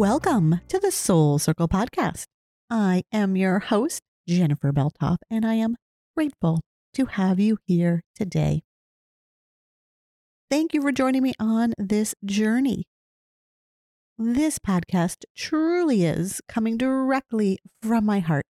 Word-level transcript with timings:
Welcome 0.00 0.62
to 0.68 0.78
the 0.78 0.90
Soul 0.90 1.38
Circle 1.38 1.68
podcast. 1.68 2.24
I 2.70 3.02
am 3.12 3.36
your 3.36 3.58
host, 3.58 4.00
Jennifer 4.26 4.72
Beltoff, 4.72 5.18
and 5.30 5.44
I 5.44 5.56
am 5.56 5.76
grateful 6.16 6.62
to 6.94 7.04
have 7.04 7.38
you 7.38 7.58
here 7.66 8.02
today. 8.16 8.62
Thank 10.50 10.72
you 10.72 10.80
for 10.80 10.90
joining 10.90 11.22
me 11.22 11.34
on 11.38 11.74
this 11.76 12.14
journey. 12.24 12.84
This 14.16 14.58
podcast 14.58 15.24
truly 15.36 16.06
is 16.06 16.40
coming 16.48 16.78
directly 16.78 17.58
from 17.82 18.06
my 18.06 18.20
heart, 18.20 18.46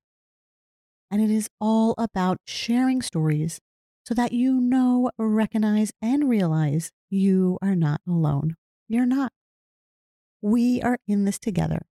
and 1.11 1.21
it 1.21 1.32
is 1.32 1.48
all 1.61 1.96
about 1.98 2.39
sharing 2.46 3.03
stories 3.03 3.59
so 4.04 4.14
that 4.14 4.31
you 4.31 4.61
know, 4.61 5.11
recognize, 5.18 5.90
and 6.01 6.29
realize 6.29 6.93
you 7.11 7.59
are 7.61 7.75
not 7.75 8.03
alone. 8.07 8.54
You're 8.87 9.04
not. 9.04 9.32
We 10.43 10.80
are 10.82 10.99
in 11.07 11.25
this 11.25 11.39
together. 11.39 11.82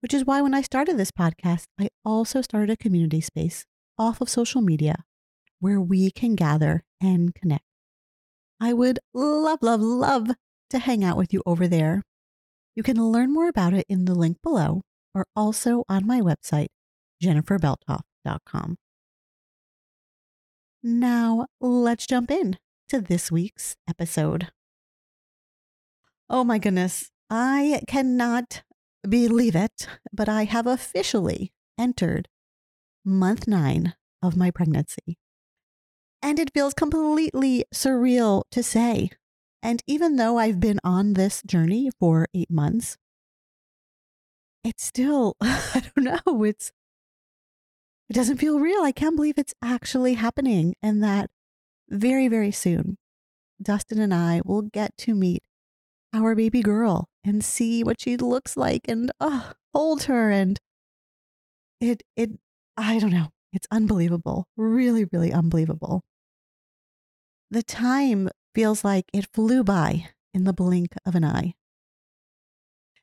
Which 0.00 0.14
is 0.14 0.24
why 0.24 0.42
when 0.42 0.54
I 0.54 0.62
started 0.62 0.98
this 0.98 1.10
podcast, 1.10 1.64
I 1.80 1.88
also 2.04 2.42
started 2.42 2.70
a 2.70 2.76
community 2.76 3.20
space 3.20 3.64
off 3.98 4.20
of 4.20 4.28
social 4.28 4.60
media 4.60 5.04
where 5.60 5.80
we 5.80 6.10
can 6.10 6.34
gather 6.34 6.84
and 7.00 7.34
connect. 7.34 7.64
I 8.60 8.72
would 8.72 8.98
love, 9.14 9.62
love, 9.62 9.80
love 9.80 10.30
to 10.70 10.78
hang 10.78 11.02
out 11.02 11.16
with 11.16 11.32
you 11.32 11.42
over 11.46 11.66
there. 11.66 12.02
You 12.74 12.82
can 12.82 13.02
learn 13.02 13.32
more 13.32 13.48
about 13.48 13.72
it 13.72 13.86
in 13.88 14.04
the 14.04 14.14
link 14.14 14.38
below 14.42 14.82
or 15.14 15.26
also 15.34 15.84
on 15.88 16.06
my 16.06 16.20
website, 16.20 16.68
jenniferbeltoff.com. 17.22 18.76
Now, 20.82 21.46
let's 21.60 22.06
jump 22.06 22.30
in 22.30 22.58
to 22.90 23.00
this 23.00 23.32
week's 23.32 23.76
episode. 23.88 24.48
Oh 26.28 26.44
my 26.44 26.58
goodness, 26.58 27.10
I 27.30 27.82
cannot 27.86 28.62
believe 29.08 29.56
it, 29.56 29.86
but 30.12 30.28
I 30.28 30.44
have 30.44 30.66
officially 30.66 31.52
entered 31.78 32.28
month 33.04 33.46
nine 33.46 33.94
of 34.22 34.36
my 34.36 34.50
pregnancy. 34.50 35.18
And 36.22 36.38
it 36.38 36.52
feels 36.54 36.74
completely 36.74 37.64
surreal 37.74 38.44
to 38.50 38.62
say. 38.62 39.10
And 39.62 39.82
even 39.86 40.16
though 40.16 40.38
I've 40.38 40.60
been 40.60 40.80
on 40.84 41.14
this 41.14 41.42
journey 41.42 41.90
for 41.98 42.26
eight 42.34 42.50
months, 42.50 42.96
it's 44.62 44.84
still, 44.84 45.36
I 45.40 45.82
don't 45.94 46.26
know, 46.26 46.44
it's, 46.44 46.72
it 48.08 48.14
doesn't 48.14 48.38
feel 48.38 48.58
real. 48.58 48.82
I 48.82 48.92
can't 48.92 49.16
believe 49.16 49.38
it's 49.38 49.54
actually 49.62 50.14
happening. 50.14 50.74
And 50.82 51.02
that 51.02 51.30
very, 51.88 52.28
very 52.28 52.50
soon, 52.50 52.96
Dustin 53.62 54.00
and 54.00 54.14
I 54.14 54.40
will 54.44 54.62
get 54.62 54.96
to 54.98 55.14
meet 55.14 55.42
our 56.14 56.34
baby 56.34 56.62
girl 56.62 57.08
and 57.24 57.44
see 57.44 57.82
what 57.82 58.00
she 58.00 58.16
looks 58.16 58.56
like 58.56 58.82
and 58.86 59.10
oh, 59.20 59.52
hold 59.72 60.04
her 60.04 60.30
and 60.30 60.60
it 61.80 62.02
it 62.16 62.30
I 62.76 62.98
don't 62.98 63.10
know. 63.10 63.28
It's 63.52 63.68
unbelievable. 63.70 64.46
Really, 64.56 65.04
really 65.12 65.32
unbelievable. 65.32 66.02
The 67.50 67.62
time 67.62 68.28
feels 68.54 68.84
like 68.84 69.04
it 69.12 69.28
flew 69.32 69.62
by 69.62 70.08
in 70.32 70.44
the 70.44 70.52
blink 70.52 70.94
of 71.06 71.14
an 71.14 71.24
eye. 71.24 71.54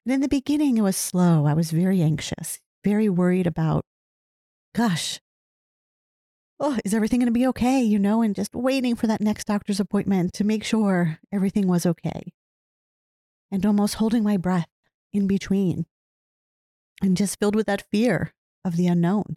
And 0.06 0.14
in 0.14 0.22
the 0.22 0.28
beginning, 0.28 0.78
it 0.78 0.82
was 0.82 0.98
slow. 0.98 1.46
I 1.46 1.54
was 1.54 1.72
very 1.72 2.02
anxious, 2.02 2.60
very 2.84 3.08
worried 3.08 3.48
about, 3.48 3.86
gosh, 4.76 5.22
oh, 6.60 6.78
is 6.84 6.94
everything 6.94 7.20
going 7.20 7.28
to 7.28 7.32
be 7.32 7.48
okay? 7.48 7.82
You 7.82 8.00
know, 8.00 8.22
and 8.22 8.36
just 8.36 8.54
waiting 8.54 8.96
for 8.96 9.08
that 9.08 9.22
next 9.22 9.46
doctor's 9.48 9.80
appointment 9.80 10.34
to 10.34 10.44
make 10.44 10.66
sure 10.66 11.20
everything 11.32 11.68
was 11.68 11.86
okay 11.86 12.34
and 13.52 13.66
almost 13.66 13.96
holding 13.96 14.24
my 14.24 14.38
breath 14.38 14.70
in 15.12 15.28
between 15.28 15.86
and 17.02 17.18
just 17.18 17.40
filled 17.40 17.56
with 17.56 17.68
that 17.68 17.86
fear 17.92 18.34
of 18.64 18.78
the 18.78 18.88
unknown. 18.88 19.36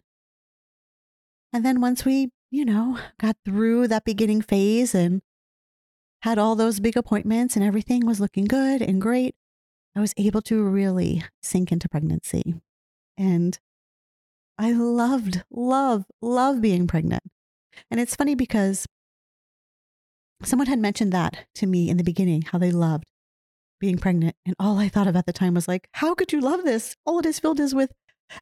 And 1.51 1.65
then 1.65 1.81
once 1.81 2.05
we, 2.05 2.29
you 2.51 2.65
know, 2.65 2.99
got 3.19 3.35
through 3.43 3.87
that 3.87 4.05
beginning 4.05 4.41
phase 4.41 4.95
and 4.95 5.21
had 6.21 6.37
all 6.37 6.55
those 6.55 6.79
big 6.79 6.97
appointments 6.97 7.55
and 7.55 7.65
everything 7.65 8.05
was 8.05 8.19
looking 8.19 8.45
good 8.45 8.81
and 8.81 9.01
great, 9.01 9.35
I 9.95 10.01
was 10.01 10.13
able 10.17 10.41
to 10.43 10.63
really 10.63 11.23
sink 11.41 11.71
into 11.71 11.89
pregnancy. 11.89 12.55
And 13.17 13.57
I 14.57 14.71
loved, 14.71 15.43
love, 15.49 16.05
love 16.21 16.61
being 16.61 16.87
pregnant. 16.87 17.23
And 17.91 17.99
it's 17.99 18.15
funny 18.15 18.35
because 18.35 18.85
someone 20.43 20.67
had 20.67 20.79
mentioned 20.79 21.11
that 21.13 21.45
to 21.55 21.67
me 21.67 21.89
in 21.89 21.97
the 21.97 22.03
beginning, 22.03 22.43
how 22.43 22.57
they 22.57 22.71
loved 22.71 23.05
being 23.79 23.97
pregnant. 23.97 24.35
And 24.45 24.55
all 24.59 24.79
I 24.79 24.89
thought 24.89 25.07
of 25.07 25.15
at 25.15 25.25
the 25.25 25.33
time 25.33 25.53
was 25.53 25.67
like, 25.67 25.87
how 25.93 26.15
could 26.15 26.31
you 26.31 26.41
love 26.41 26.63
this? 26.63 26.95
All 27.05 27.19
it 27.19 27.25
is 27.25 27.39
filled 27.39 27.59
is 27.59 27.75
with 27.75 27.91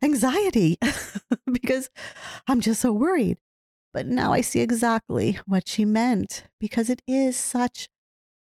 anxiety 0.02 0.78
because 1.52 1.90
I'm 2.48 2.62
just 2.62 2.82
so 2.82 2.92
worried. 2.92 3.38
But 3.94 4.08
now 4.08 4.34
I 4.34 4.42
see 4.42 4.62
exactly 4.62 5.40
what 5.46 5.68
she 5.68 5.86
meant 5.86 6.46
because 6.60 6.90
it 6.90 7.02
is 7.08 7.38
such 7.38 7.88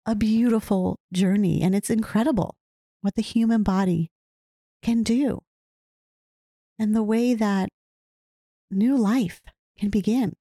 a 0.06 0.16
beautiful 0.16 0.98
journey 1.12 1.62
and 1.62 1.76
it's 1.76 1.90
incredible 1.90 2.56
what 3.02 3.16
the 3.16 3.22
human 3.22 3.64
body 3.64 4.10
can 4.82 5.04
do 5.04 5.42
and 6.80 6.96
the 6.96 7.04
way 7.04 7.34
that 7.34 7.70
new 8.72 8.98
life 8.98 9.42
can 9.78 9.90
begin. 9.90 10.34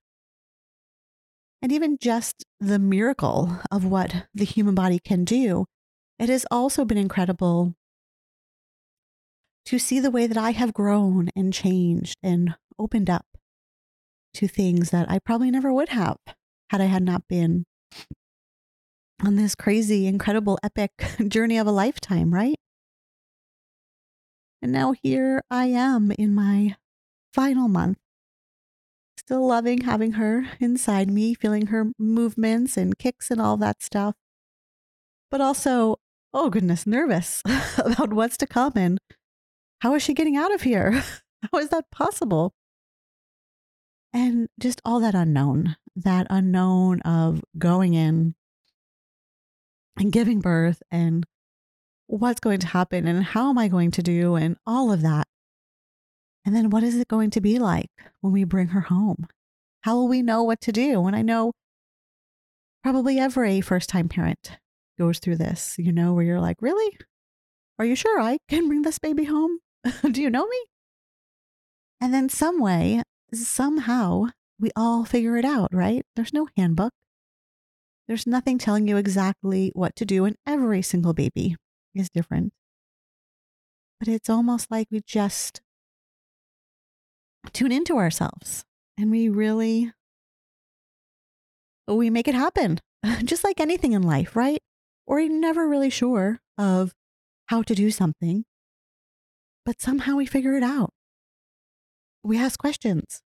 And 1.60 1.70
even 1.70 1.96
just 2.00 2.44
the 2.58 2.78
miracle 2.78 3.58
of 3.70 3.84
what 3.84 4.26
the 4.34 4.44
human 4.44 4.74
body 4.74 4.98
can 4.98 5.24
do 5.24 5.66
it 6.22 6.28
has 6.28 6.46
also 6.52 6.84
been 6.84 6.98
incredible 6.98 7.74
to 9.66 9.78
see 9.78 9.98
the 9.98 10.10
way 10.10 10.28
that 10.28 10.38
I 10.38 10.52
have 10.52 10.72
grown 10.72 11.30
and 11.34 11.52
changed 11.52 12.16
and 12.22 12.54
opened 12.78 13.10
up 13.10 13.26
to 14.34 14.46
things 14.46 14.90
that 14.90 15.10
I 15.10 15.18
probably 15.18 15.50
never 15.50 15.72
would 15.72 15.88
have 15.88 16.18
had 16.70 16.80
I 16.80 16.84
had 16.84 17.02
not 17.02 17.26
been 17.28 17.64
on 19.20 19.34
this 19.34 19.56
crazy, 19.56 20.06
incredible, 20.06 20.58
epic 20.62 20.92
journey 21.28 21.58
of 21.58 21.66
a 21.66 21.72
lifetime, 21.72 22.32
right? 22.32 22.56
And 24.62 24.70
now 24.70 24.94
here 25.02 25.42
I 25.50 25.66
am 25.66 26.12
in 26.12 26.34
my 26.34 26.76
final 27.34 27.66
month, 27.66 27.98
still 29.18 29.44
loving 29.44 29.82
having 29.82 30.12
her 30.12 30.46
inside 30.60 31.10
me, 31.10 31.34
feeling 31.34 31.66
her 31.66 31.90
movements 31.98 32.76
and 32.76 32.96
kicks 32.96 33.28
and 33.28 33.40
all 33.40 33.56
that 33.56 33.82
stuff, 33.82 34.14
but 35.30 35.40
also 35.40 35.96
oh 36.34 36.50
goodness, 36.50 36.86
nervous 36.86 37.42
about 37.78 38.12
what's 38.12 38.36
to 38.38 38.46
come 38.46 38.72
and 38.76 38.98
how 39.80 39.94
is 39.94 40.02
she 40.02 40.14
getting 40.14 40.36
out 40.36 40.54
of 40.54 40.62
here? 40.62 40.92
how 41.52 41.58
is 41.58 41.68
that 41.70 41.90
possible? 41.90 42.54
And 44.12 44.48
just 44.60 44.80
all 44.84 45.00
that 45.00 45.14
unknown, 45.14 45.76
that 45.96 46.26
unknown 46.30 47.00
of 47.02 47.42
going 47.58 47.94
in 47.94 48.34
and 49.96 50.12
giving 50.12 50.40
birth 50.40 50.82
and 50.90 51.24
what's 52.06 52.40
going 52.40 52.60
to 52.60 52.66
happen 52.66 53.06
and 53.06 53.24
how 53.24 53.50
am 53.50 53.58
I 53.58 53.68
going 53.68 53.90
to 53.92 54.02
do 54.02 54.36
and 54.36 54.56
all 54.66 54.92
of 54.92 55.02
that. 55.02 55.26
And 56.44 56.54
then 56.54 56.70
what 56.70 56.82
is 56.82 56.96
it 56.96 57.08
going 57.08 57.30
to 57.30 57.40
be 57.40 57.58
like 57.58 57.90
when 58.20 58.32
we 58.32 58.44
bring 58.44 58.68
her 58.68 58.82
home? 58.82 59.26
How 59.82 59.96
will 59.96 60.08
we 60.08 60.22
know 60.22 60.42
what 60.42 60.60
to 60.62 60.72
do? 60.72 61.06
And 61.06 61.16
I 61.16 61.22
know 61.22 61.52
probably 62.82 63.18
every 63.18 63.60
first 63.60 63.88
time 63.88 64.08
parent 64.08 64.58
goes 64.98 65.18
through 65.18 65.36
this, 65.36 65.76
you 65.78 65.92
know, 65.92 66.14
where 66.14 66.24
you're 66.24 66.40
like, 66.40 66.60
really? 66.60 66.96
Are 67.78 67.84
you 67.84 67.96
sure 67.96 68.20
I 68.20 68.38
can 68.48 68.68
bring 68.68 68.82
this 68.82 68.98
baby 68.98 69.24
home? 69.24 69.58
Do 70.10 70.22
you 70.22 70.30
know 70.30 70.46
me? 70.46 70.58
And 72.00 72.12
then, 72.12 72.28
some 72.28 72.60
way, 72.60 73.02
somehow, 73.32 74.26
we 74.58 74.70
all 74.76 75.04
figure 75.04 75.36
it 75.36 75.44
out, 75.44 75.72
right? 75.72 76.04
There's 76.16 76.32
no 76.32 76.48
handbook. 76.56 76.92
There's 78.08 78.26
nothing 78.26 78.58
telling 78.58 78.88
you 78.88 78.96
exactly 78.96 79.70
what 79.74 79.94
to 79.96 80.04
do, 80.04 80.24
and 80.24 80.36
every 80.46 80.82
single 80.82 81.14
baby 81.14 81.56
is 81.94 82.10
different. 82.10 82.52
But 83.98 84.08
it's 84.08 84.28
almost 84.28 84.70
like 84.70 84.88
we 84.90 85.00
just 85.06 85.60
tune 87.52 87.72
into 87.72 87.96
ourselves 87.96 88.64
and 88.96 89.10
we 89.10 89.28
really 89.28 89.92
we 91.88 92.08
make 92.08 92.28
it 92.28 92.34
happen 92.34 92.78
just 93.24 93.44
like 93.44 93.60
anything 93.60 93.92
in 93.92 94.02
life 94.02 94.36
right 94.36 94.62
or 95.12 95.20
never 95.28 95.68
really 95.68 95.90
sure 95.90 96.40
of 96.56 96.94
how 97.48 97.60
to 97.60 97.74
do 97.74 97.90
something, 97.90 98.46
but 99.62 99.78
somehow 99.78 100.16
we 100.16 100.24
figure 100.24 100.56
it 100.56 100.62
out. 100.62 100.94
We 102.24 102.38
ask 102.38 102.58
questions. 102.58 103.20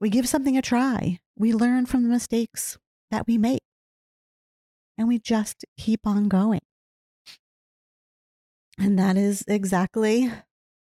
We 0.00 0.08
give 0.08 0.26
something 0.26 0.56
a 0.56 0.62
try. 0.62 1.20
We 1.36 1.52
learn 1.52 1.84
from 1.84 2.02
the 2.02 2.08
mistakes 2.08 2.78
that 3.10 3.26
we 3.26 3.36
make. 3.36 3.60
And 4.96 5.06
we 5.06 5.18
just 5.18 5.66
keep 5.76 6.06
on 6.06 6.28
going. 6.28 6.62
And 8.78 8.98
that 8.98 9.18
is 9.18 9.44
exactly 9.46 10.32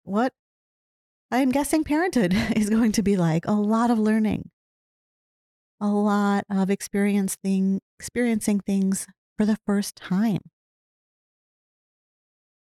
what 0.03 0.33
I'm 1.31 1.53
guessing 1.53 1.85
parenthood 1.85 2.35
is 2.57 2.69
going 2.69 2.91
to 2.93 3.03
be 3.05 3.17
like 3.17 3.47
a 3.47 3.53
lot 3.53 3.93
of 3.93 4.01
learning, 4.01 4.51
a 5.81 5.87
lot 5.87 6.43
of 6.51 6.69
experiencing, 6.69 7.81
experiencing 8.01 8.59
things 8.59 9.07
for 9.37 9.47
the 9.47 9.59
first 9.67 9.97
time. 9.97 10.41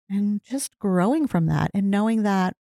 and 0.09 0.41
just 0.45 0.79
growing 0.79 1.27
from 1.27 1.47
that 1.47 1.71
and 1.75 1.91
knowing 1.91 2.23
that, 2.23 2.55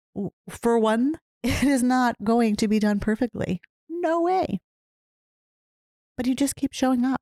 for 0.49 0.79
one, 0.79 1.15
it 1.43 1.63
is 1.63 1.83
not 1.83 2.15
going 2.23 2.55
to 2.57 2.67
be 2.67 2.79
done 2.79 2.99
perfectly. 2.99 3.61
No 3.89 4.21
way. 4.21 4.59
But 6.15 6.27
you 6.27 6.35
just 6.35 6.55
keep 6.55 6.73
showing 6.73 7.03
up. 7.05 7.19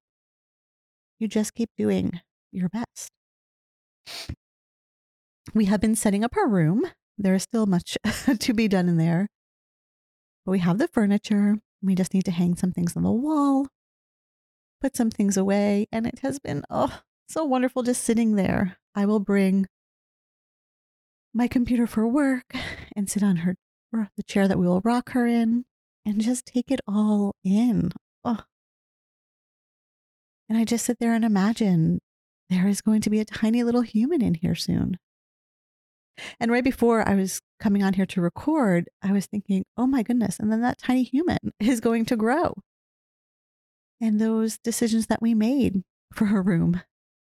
You 1.20 1.28
just 1.28 1.54
keep 1.54 1.70
doing 1.78 2.20
your 2.52 2.70
best. 2.70 3.10
We 5.54 5.66
have 5.66 5.82
been 5.82 5.96
setting 5.96 6.24
up 6.24 6.36
our 6.38 6.48
room. 6.48 6.84
There 7.18 7.36
is 7.36 7.44
still 7.44 7.66
much 7.66 7.98
to 8.40 8.54
be 8.54 8.68
done 8.68 8.90
in 8.90 8.98
there. 8.98 9.28
But 10.46 10.52
we 10.52 10.60
have 10.60 10.78
the 10.78 10.88
furniture. 10.88 11.58
We 11.82 11.96
just 11.96 12.14
need 12.14 12.26
to 12.26 12.32
hang 12.32 12.56
some 12.56 12.72
things 12.72 12.96
on 12.96 13.04
the 13.04 13.12
wall, 13.12 13.68
put 14.82 14.98
some 14.98 15.12
things 15.12 15.38
away. 15.38 15.88
And 15.92 16.06
it 16.08 16.20
has 16.20 16.40
been, 16.40 16.64
oh, 16.70 17.02
so 17.30 17.46
wonderful 17.46 17.84
just 17.84 18.04
sitting 18.04 18.36
there. 18.36 18.78
I 18.96 19.06
will 19.06 19.20
bring 19.20 19.68
my 21.34 21.48
computer 21.48 21.88
for 21.88 22.06
work 22.08 22.54
and 22.96 23.10
sit 23.10 23.24
on 23.24 23.38
her 23.38 23.56
the 24.18 24.24
chair 24.24 24.48
that 24.48 24.58
we 24.58 24.68
will 24.68 24.82
rock 24.84 25.12
her 25.12 25.28
in 25.28 25.66
and 26.06 26.22
just 26.22 26.46
take 26.46 26.72
it 26.72 26.80
all 26.88 27.36
in. 27.44 27.92
Oh. 28.24 28.40
And 30.50 30.58
I 30.58 30.66
just 30.66 30.86
sit 30.86 31.00
there 31.00 31.14
and 31.14 31.24
imagine 31.24 32.00
there 32.50 32.68
is 32.68 32.82
going 32.82 33.02
to 33.02 33.10
be 33.10 33.20
a 33.20 33.26
tiny 33.26 33.64
little 33.64 33.82
human 33.82 34.22
in 34.22 34.34
here 34.36 34.56
soon. 34.56 34.98
And 36.40 36.52
right 36.52 36.64
before 36.64 37.08
I 37.08 37.16
was 37.16 37.42
coming 37.60 37.84
on 37.84 37.94
here 37.94 38.06
to 38.08 38.22
record, 38.22 38.90
I 39.02 39.12
was 39.12 39.26
thinking, 39.26 39.64
oh 39.78 39.88
my 39.88 40.04
goodness. 40.04 40.40
And 40.40 40.52
then 40.52 40.62
that 40.62 40.78
tiny 40.78 41.04
human 41.04 41.38
is 41.60 41.80
going 41.80 42.06
to 42.06 42.16
grow. 42.16 42.54
And 44.02 44.20
those 44.20 44.58
decisions 44.58 45.06
that 45.08 45.22
we 45.22 45.36
made 45.36 45.84
for 46.12 46.26
her 46.26 46.42
room, 46.42 46.82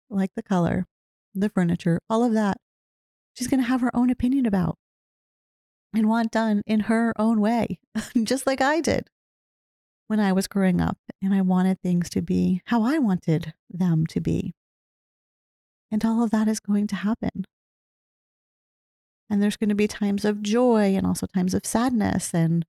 like 0.09 0.29
the 0.35 0.43
color, 0.43 0.85
the 1.33 1.49
furniture, 1.49 1.99
all 2.09 2.23
of 2.23 2.33
that, 2.33 2.57
she's 3.33 3.47
going 3.47 3.59
to 3.59 3.67
have 3.67 3.81
her 3.81 3.95
own 3.95 4.11
opinion 4.11 4.45
about 4.45 4.77
and 5.93 6.07
want 6.07 6.31
done 6.31 6.61
in 6.67 6.81
her 6.81 7.11
own 7.17 7.41
way, 7.41 7.79
just 8.23 8.45
like 8.45 8.61
I 8.61 8.81
did 8.81 9.09
when 10.07 10.19
I 10.19 10.31
was 10.31 10.47
growing 10.47 10.79
up. 10.79 10.97
And 11.21 11.33
I 11.33 11.41
wanted 11.41 11.81
things 11.81 12.09
to 12.11 12.21
be 12.21 12.61
how 12.65 12.83
I 12.83 12.99
wanted 12.99 13.53
them 13.69 14.05
to 14.07 14.21
be. 14.21 14.53
And 15.91 16.05
all 16.05 16.23
of 16.23 16.31
that 16.31 16.47
is 16.47 16.59
going 16.59 16.87
to 16.87 16.95
happen. 16.95 17.45
And 19.29 19.41
there's 19.41 19.57
going 19.57 19.69
to 19.69 19.75
be 19.75 19.87
times 19.87 20.23
of 20.23 20.41
joy 20.41 20.95
and 20.95 21.05
also 21.05 21.25
times 21.25 21.53
of 21.53 21.65
sadness 21.65 22.33
and 22.33 22.65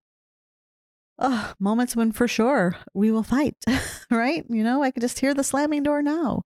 oh, 1.19 1.53
moments 1.59 1.95
when 1.95 2.11
for 2.11 2.27
sure 2.27 2.75
we 2.93 3.11
will 3.11 3.23
fight, 3.23 3.55
right? 4.11 4.45
You 4.49 4.63
know, 4.63 4.83
I 4.83 4.91
could 4.91 5.01
just 5.01 5.19
hear 5.19 5.33
the 5.33 5.43
slamming 5.43 5.83
door 5.83 6.01
now. 6.01 6.43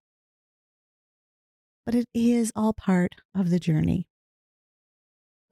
But 1.85 1.95
it 1.95 2.07
is 2.13 2.51
all 2.55 2.73
part 2.73 3.11
of 3.35 3.49
the 3.49 3.59
journey. 3.59 4.07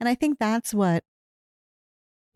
And 0.00 0.08
I 0.08 0.14
think 0.14 0.38
that's 0.38 0.74
what 0.74 1.04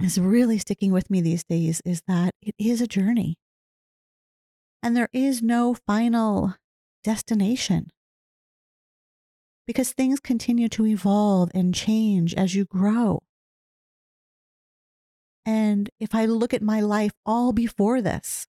is 0.01 0.19
really 0.19 0.59
sticking 0.59 0.93
with 0.93 1.11
me 1.11 1.21
these 1.21 1.45
days 1.45 1.83
is 1.85 2.03
that 2.07 2.35
it 2.41 2.55
is 2.59 2.81
a 2.81 2.87
journey. 2.87 3.37
And 4.83 4.97
there 4.97 5.09
is 5.13 5.43
no 5.43 5.75
final 5.75 6.55
destination 7.03 7.91
because 9.67 9.93
things 9.93 10.21
continue 10.21 10.69
to 10.69 10.87
evolve 10.87 11.51
and 11.55 11.75
change 11.75 12.35
as 12.35 12.55
you 12.55 12.65
grow. 12.65 13.23
And 15.49 15.89
if 15.99 16.15
I 16.15 16.27
look 16.27 16.53
at 16.53 16.61
my 16.61 16.83
life 16.83 17.13
all 17.25 17.55
before 17.55 18.03
this, 18.03 18.47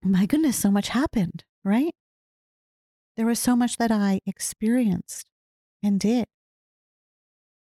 my 0.00 0.26
goodness, 0.26 0.56
so 0.56 0.70
much 0.70 0.90
happened, 0.90 1.42
right? 1.64 1.92
There 3.16 3.26
was 3.26 3.40
so 3.40 3.56
much 3.56 3.78
that 3.78 3.90
I 3.90 4.20
experienced 4.26 5.26
and 5.82 5.98
did. 5.98 6.26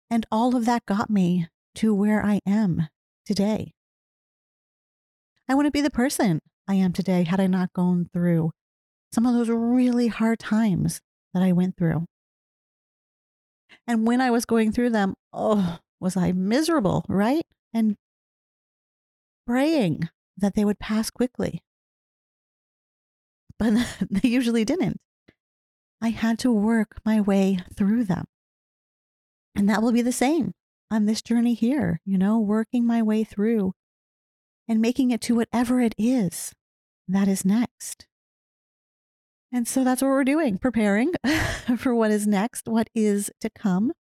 And 0.08 0.26
all 0.30 0.54
of 0.54 0.64
that 0.66 0.86
got 0.86 1.10
me 1.10 1.48
to 1.74 1.92
where 1.92 2.24
I 2.24 2.38
am 2.46 2.86
today. 3.26 3.72
I 5.48 5.56
wouldn't 5.56 5.74
be 5.74 5.80
the 5.80 5.90
person 5.90 6.42
I 6.68 6.74
am 6.74 6.92
today 6.92 7.24
had 7.24 7.40
I 7.40 7.48
not 7.48 7.72
gone 7.72 8.08
through 8.12 8.52
some 9.10 9.26
of 9.26 9.34
those 9.34 9.48
really 9.48 10.06
hard 10.06 10.38
times 10.38 11.00
that 11.34 11.42
I 11.42 11.50
went 11.50 11.76
through. 11.76 12.04
And 13.88 14.06
when 14.06 14.20
I 14.20 14.30
was 14.30 14.44
going 14.44 14.70
through 14.70 14.90
them, 14.90 15.14
oh, 15.32 15.80
was 16.00 16.16
I 16.16 16.32
miserable, 16.32 17.04
right? 17.08 17.44
And 17.72 17.96
praying 19.46 20.08
that 20.36 20.54
they 20.54 20.64
would 20.64 20.78
pass 20.78 21.10
quickly. 21.10 21.62
But 23.58 23.74
they 24.10 24.28
usually 24.28 24.64
didn't. 24.64 25.00
I 26.02 26.08
had 26.08 26.38
to 26.40 26.50
work 26.50 26.96
my 27.04 27.20
way 27.20 27.58
through 27.76 28.04
them. 28.04 28.24
And 29.54 29.68
that 29.68 29.82
will 29.82 29.92
be 29.92 30.02
the 30.02 30.12
same 30.12 30.52
on 30.90 31.06
this 31.06 31.22
journey 31.22 31.54
here, 31.54 32.00
you 32.04 32.16
know, 32.16 32.38
working 32.38 32.86
my 32.86 33.02
way 33.02 33.24
through 33.24 33.74
and 34.66 34.80
making 34.80 35.10
it 35.10 35.20
to 35.22 35.34
whatever 35.34 35.80
it 35.80 35.94
is 35.98 36.52
that 37.08 37.28
is 37.28 37.44
next. 37.44 38.06
And 39.52 39.66
so 39.66 39.82
that's 39.82 40.00
what 40.00 40.08
we're 40.08 40.24
doing, 40.24 40.58
preparing 40.58 41.12
for 41.76 41.94
what 41.94 42.12
is 42.12 42.26
next, 42.26 42.68
what 42.68 42.88
is 42.94 43.30
to 43.40 43.50
come. 43.50 43.92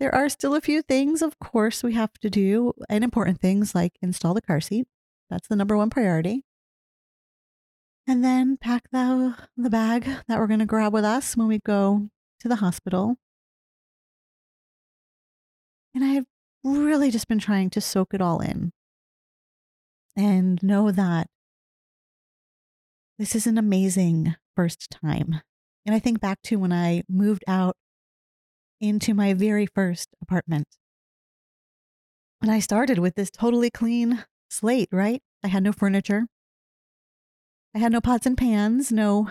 There 0.00 0.14
are 0.14 0.30
still 0.30 0.54
a 0.54 0.62
few 0.62 0.80
things, 0.80 1.20
of 1.20 1.38
course, 1.38 1.82
we 1.82 1.92
have 1.92 2.14
to 2.22 2.30
do, 2.30 2.72
and 2.88 3.04
important 3.04 3.38
things 3.38 3.74
like 3.74 3.98
install 4.00 4.32
the 4.32 4.40
car 4.40 4.58
seat. 4.58 4.88
That's 5.28 5.46
the 5.46 5.56
number 5.56 5.76
one 5.76 5.90
priority. 5.90 6.42
And 8.06 8.24
then 8.24 8.56
pack 8.56 8.90
the, 8.90 9.36
the 9.58 9.68
bag 9.68 10.08
that 10.26 10.38
we're 10.38 10.46
going 10.46 10.60
to 10.60 10.66
grab 10.66 10.94
with 10.94 11.04
us 11.04 11.36
when 11.36 11.48
we 11.48 11.58
go 11.58 12.08
to 12.40 12.48
the 12.48 12.56
hospital. 12.56 13.16
And 15.94 16.02
I've 16.02 16.24
really 16.64 17.10
just 17.10 17.28
been 17.28 17.38
trying 17.38 17.68
to 17.70 17.80
soak 17.82 18.14
it 18.14 18.22
all 18.22 18.40
in 18.40 18.72
and 20.16 20.62
know 20.62 20.90
that 20.90 21.26
this 23.18 23.34
is 23.34 23.46
an 23.46 23.58
amazing 23.58 24.34
first 24.56 24.90
time. 24.90 25.42
And 25.84 25.94
I 25.94 25.98
think 25.98 26.20
back 26.20 26.40
to 26.44 26.56
when 26.56 26.72
I 26.72 27.02
moved 27.06 27.44
out 27.46 27.76
into 28.80 29.14
my 29.14 29.34
very 29.34 29.66
first 29.66 30.08
apartment. 30.22 30.66
And 32.42 32.50
I 32.50 32.60
started 32.60 32.98
with 32.98 33.14
this 33.14 33.30
totally 33.30 33.70
clean 33.70 34.24
slate, 34.48 34.88
right? 34.90 35.22
I 35.44 35.48
had 35.48 35.62
no 35.62 35.72
furniture. 35.72 36.26
I 37.74 37.78
had 37.78 37.92
no 37.92 38.00
pots 38.00 38.26
and 38.26 38.36
pans, 38.36 38.90
no 38.90 39.30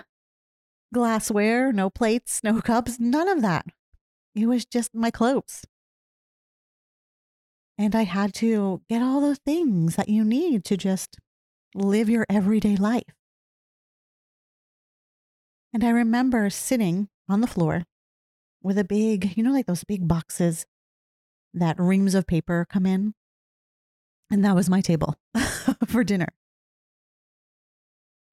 glassware, 0.93 1.71
no 1.73 1.89
plates, 1.89 2.41
no 2.43 2.61
cups, 2.61 2.99
none 2.99 3.27
of 3.27 3.41
that. 3.41 3.65
It 4.35 4.45
was 4.45 4.65
just 4.65 4.93
my 4.93 5.11
clothes. 5.11 5.65
And 7.77 7.95
I 7.95 8.03
had 8.03 8.33
to 8.35 8.81
get 8.89 9.01
all 9.01 9.21
the 9.21 9.35
things 9.35 9.95
that 9.95 10.09
you 10.09 10.23
need 10.23 10.65
to 10.65 10.77
just 10.77 11.17
live 11.73 12.09
your 12.09 12.25
everyday 12.29 12.75
life. 12.75 13.15
And 15.73 15.83
I 15.83 15.89
remember 15.89 16.49
sitting 16.49 17.09
on 17.27 17.41
the 17.41 17.47
floor 17.47 17.85
with 18.61 18.77
a 18.77 18.83
big, 18.83 19.37
you 19.37 19.43
know, 19.43 19.51
like 19.51 19.65
those 19.65 19.83
big 19.83 20.07
boxes 20.07 20.65
that 21.53 21.79
reams 21.79 22.15
of 22.15 22.27
paper 22.27 22.65
come 22.69 22.85
in. 22.85 23.13
And 24.31 24.45
that 24.45 24.55
was 24.55 24.69
my 24.69 24.81
table 24.81 25.15
for 25.87 26.03
dinner. 26.03 26.27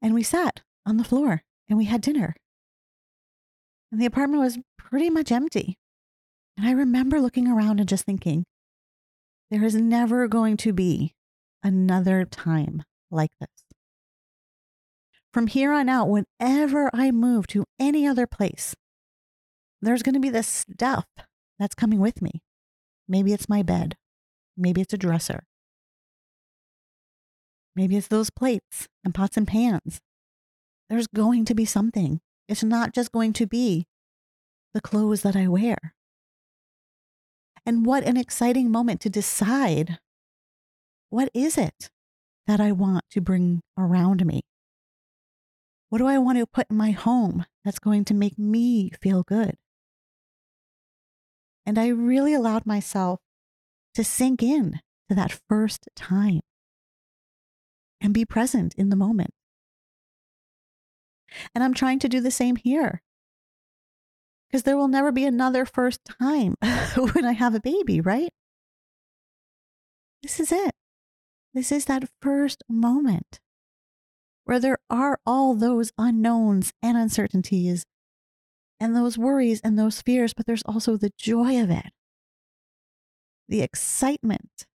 And 0.02 0.14
we 0.14 0.22
sat 0.22 0.60
on 0.84 0.98
the 0.98 1.04
floor 1.04 1.42
and 1.68 1.78
we 1.78 1.86
had 1.86 2.00
dinner. 2.00 2.36
And 3.90 4.00
the 4.00 4.06
apartment 4.06 4.42
was 4.42 4.58
pretty 4.78 5.10
much 5.10 5.32
empty. 5.32 5.78
And 6.56 6.66
I 6.66 6.72
remember 6.72 7.20
looking 7.20 7.48
around 7.48 7.80
and 7.80 7.88
just 7.88 8.04
thinking, 8.04 8.44
there 9.50 9.64
is 9.64 9.74
never 9.74 10.26
going 10.28 10.56
to 10.58 10.72
be 10.72 11.14
another 11.62 12.24
time 12.24 12.82
like 13.10 13.30
this. 13.40 13.48
From 15.32 15.46
here 15.46 15.72
on 15.72 15.88
out, 15.88 16.08
whenever 16.08 16.90
I 16.94 17.10
move 17.10 17.46
to 17.48 17.64
any 17.78 18.06
other 18.06 18.26
place, 18.26 18.74
there's 19.82 20.02
going 20.02 20.14
to 20.14 20.20
be 20.20 20.30
this 20.30 20.46
stuff 20.46 21.06
that's 21.58 21.74
coming 21.74 22.00
with 22.00 22.22
me. 22.22 22.42
Maybe 23.08 23.32
it's 23.32 23.48
my 23.48 23.62
bed. 23.62 23.96
Maybe 24.56 24.80
it's 24.80 24.94
a 24.94 24.98
dresser. 24.98 25.44
Maybe 27.74 27.96
it's 27.96 28.08
those 28.08 28.30
plates 28.30 28.88
and 29.04 29.14
pots 29.14 29.36
and 29.36 29.46
pans. 29.46 30.00
There's 30.88 31.06
going 31.06 31.44
to 31.44 31.54
be 31.54 31.64
something. 31.64 32.20
It's 32.48 32.64
not 32.64 32.94
just 32.94 33.12
going 33.12 33.32
to 33.34 33.46
be 33.46 33.86
the 34.72 34.80
clothes 34.80 35.22
that 35.22 35.36
I 35.36 35.48
wear. 35.48 35.94
And 37.66 37.84
what 37.84 38.04
an 38.04 38.16
exciting 38.16 38.70
moment 38.70 39.00
to 39.02 39.10
decide 39.10 39.98
what 41.10 41.30
is 41.34 41.58
it 41.58 41.90
that 42.46 42.60
I 42.60 42.72
want 42.72 43.04
to 43.10 43.20
bring 43.20 43.62
around 43.76 44.24
me? 44.24 44.42
What 45.88 45.98
do 45.98 46.06
I 46.06 46.18
want 46.18 46.38
to 46.38 46.46
put 46.46 46.70
in 46.70 46.76
my 46.76 46.92
home 46.92 47.44
that's 47.64 47.78
going 47.78 48.04
to 48.06 48.14
make 48.14 48.38
me 48.38 48.90
feel 49.00 49.22
good? 49.22 49.56
And 51.66 51.78
I 51.78 51.88
really 51.88 52.32
allowed 52.32 52.64
myself 52.64 53.18
to 53.94 54.04
sink 54.04 54.42
in 54.42 54.80
to 55.08 55.16
that 55.16 55.38
first 55.48 55.88
time 55.96 56.40
and 58.00 58.14
be 58.14 58.24
present 58.24 58.74
in 58.76 58.88
the 58.88 58.96
moment. 58.96 59.30
And 61.54 61.64
I'm 61.64 61.74
trying 61.74 61.98
to 61.98 62.08
do 62.08 62.20
the 62.20 62.30
same 62.30 62.56
here. 62.56 63.02
Because 64.48 64.62
there 64.62 64.76
will 64.76 64.88
never 64.88 65.10
be 65.10 65.24
another 65.24 65.66
first 65.66 66.00
time 66.04 66.54
when 66.96 67.24
I 67.24 67.32
have 67.32 67.54
a 67.54 67.60
baby, 67.60 68.00
right? 68.00 68.30
This 70.22 70.38
is 70.38 70.52
it. 70.52 70.72
This 71.52 71.72
is 71.72 71.86
that 71.86 72.08
first 72.22 72.62
moment 72.68 73.40
where 74.44 74.60
there 74.60 74.78
are 74.88 75.18
all 75.26 75.54
those 75.54 75.90
unknowns 75.98 76.72
and 76.80 76.96
uncertainties 76.96 77.84
and 78.78 78.94
those 78.94 79.16
worries 79.16 79.60
and 79.62 79.78
those 79.78 80.02
fears, 80.02 80.34
but 80.34 80.46
there's 80.46 80.62
also 80.62 80.96
the 80.96 81.12
joy 81.18 81.60
of 81.60 81.70
it, 81.70 81.86
the 83.48 83.62
excitement, 83.62 84.66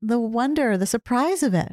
the 0.00 0.18
wonder, 0.18 0.76
the 0.76 0.86
surprise 0.86 1.42
of 1.42 1.54
it. 1.54 1.72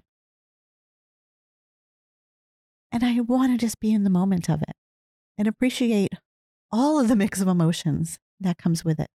And 2.91 3.03
I 3.03 3.19
want 3.19 3.51
to 3.51 3.57
just 3.57 3.79
be 3.79 3.91
in 3.91 4.03
the 4.03 4.09
moment 4.09 4.49
of 4.49 4.61
it 4.61 4.75
and 5.37 5.47
appreciate 5.47 6.13
all 6.71 6.99
of 6.99 7.07
the 7.07 7.15
mix 7.15 7.41
of 7.41 7.47
emotions 7.47 8.19
that 8.39 8.57
comes 8.57 8.85
with 8.85 8.99
it. 8.99 9.09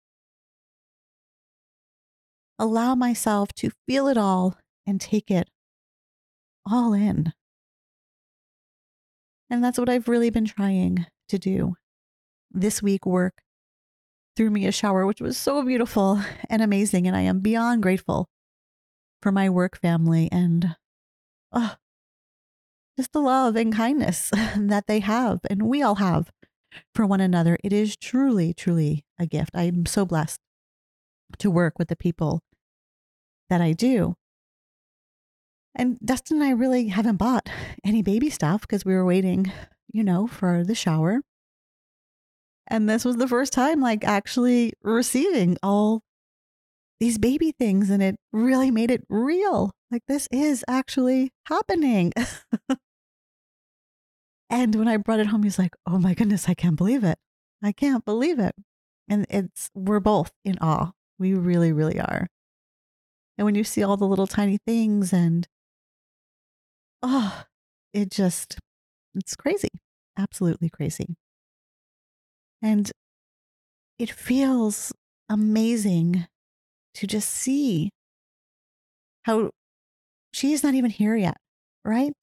Allow 2.58 2.94
myself 2.94 3.54
to 3.54 3.70
feel 3.88 4.06
it 4.06 4.18
all 4.18 4.56
and 4.86 5.00
take 5.00 5.30
it 5.30 5.48
all 6.70 6.92
in. 6.92 7.32
And 9.48 9.64
that's 9.64 9.78
what 9.78 9.88
I've 9.88 10.08
really 10.08 10.30
been 10.30 10.44
trying 10.44 11.06
to 11.28 11.38
do. 11.38 11.74
This 12.50 12.82
week, 12.82 13.06
work 13.06 13.42
threw 14.36 14.50
me 14.50 14.66
a 14.66 14.72
shower, 14.72 15.06
which 15.06 15.20
was 15.20 15.36
so 15.36 15.62
beautiful 15.62 16.20
and 16.50 16.62
amazing. 16.62 17.06
And 17.06 17.16
I 17.16 17.22
am 17.22 17.40
beyond 17.40 17.82
grateful 17.82 18.28
for 19.22 19.30
my 19.30 19.50
work 19.50 19.78
family 19.78 20.28
and 20.32 20.76
oh, 21.52 21.74
just 22.96 23.12
the 23.12 23.20
love 23.20 23.56
and 23.56 23.74
kindness 23.74 24.30
that 24.56 24.86
they 24.86 25.00
have 25.00 25.40
and 25.48 25.64
we 25.64 25.82
all 25.82 25.96
have 25.96 26.30
for 26.94 27.04
one 27.04 27.20
another. 27.20 27.58
It 27.62 27.72
is 27.72 27.96
truly, 27.96 28.54
truly 28.54 29.04
a 29.18 29.26
gift. 29.26 29.50
I'm 29.54 29.86
so 29.86 30.06
blessed 30.06 30.38
to 31.38 31.50
work 31.50 31.78
with 31.78 31.88
the 31.88 31.96
people 31.96 32.40
that 33.48 33.60
I 33.60 33.72
do. 33.72 34.14
And 35.74 35.98
Dustin 36.04 36.38
and 36.38 36.44
I 36.44 36.50
really 36.50 36.88
haven't 36.88 37.16
bought 37.16 37.48
any 37.84 38.02
baby 38.02 38.30
stuff 38.30 38.62
because 38.62 38.84
we 38.84 38.94
were 38.94 39.04
waiting, 39.04 39.52
you 39.92 40.02
know, 40.02 40.26
for 40.26 40.64
the 40.64 40.74
shower. 40.74 41.20
And 42.70 42.88
this 42.88 43.04
was 43.04 43.16
the 43.16 43.26
first 43.26 43.52
time, 43.52 43.80
like, 43.80 44.04
actually 44.04 44.72
receiving 44.82 45.58
all 45.60 46.02
these 47.00 47.18
baby 47.18 47.52
things. 47.58 47.90
And 47.90 48.00
it 48.00 48.16
really 48.32 48.70
made 48.70 48.92
it 48.92 49.04
real. 49.08 49.72
Like, 49.90 50.02
this 50.06 50.28
is 50.30 50.64
actually 50.68 51.32
happening. 51.46 52.12
and 54.50 54.76
when 54.76 54.86
I 54.86 54.98
brought 54.98 55.18
it 55.18 55.26
home, 55.26 55.42
he's 55.42 55.58
like, 55.58 55.74
oh 55.84 55.98
my 55.98 56.14
goodness, 56.14 56.48
I 56.48 56.54
can't 56.54 56.76
believe 56.76 57.02
it. 57.02 57.18
I 57.62 57.72
can't 57.72 58.04
believe 58.04 58.38
it. 58.38 58.54
And 59.08 59.26
it's, 59.28 59.68
we're 59.74 59.98
both 59.98 60.30
in 60.44 60.56
awe. 60.60 60.92
We 61.18 61.34
really, 61.34 61.72
really 61.72 61.98
are. 61.98 62.28
And 63.36 63.44
when 63.44 63.56
you 63.56 63.64
see 63.64 63.82
all 63.82 63.96
the 63.96 64.06
little 64.06 64.28
tiny 64.28 64.58
things 64.64 65.12
and 65.12 65.48
oh, 67.02 67.44
it 67.92 68.10
just, 68.10 68.58
it's 69.14 69.34
crazy, 69.34 69.70
absolutely 70.16 70.70
crazy. 70.70 71.16
And 72.62 72.90
it 73.98 74.10
feels 74.10 74.92
amazing 75.28 76.26
to 76.94 77.06
just 77.06 77.30
see 77.30 77.90
how 79.22 79.50
she 80.32 80.52
is 80.52 80.62
not 80.62 80.74
even 80.74 80.90
here 80.90 81.16
yet, 81.16 81.36
right? 81.84 82.14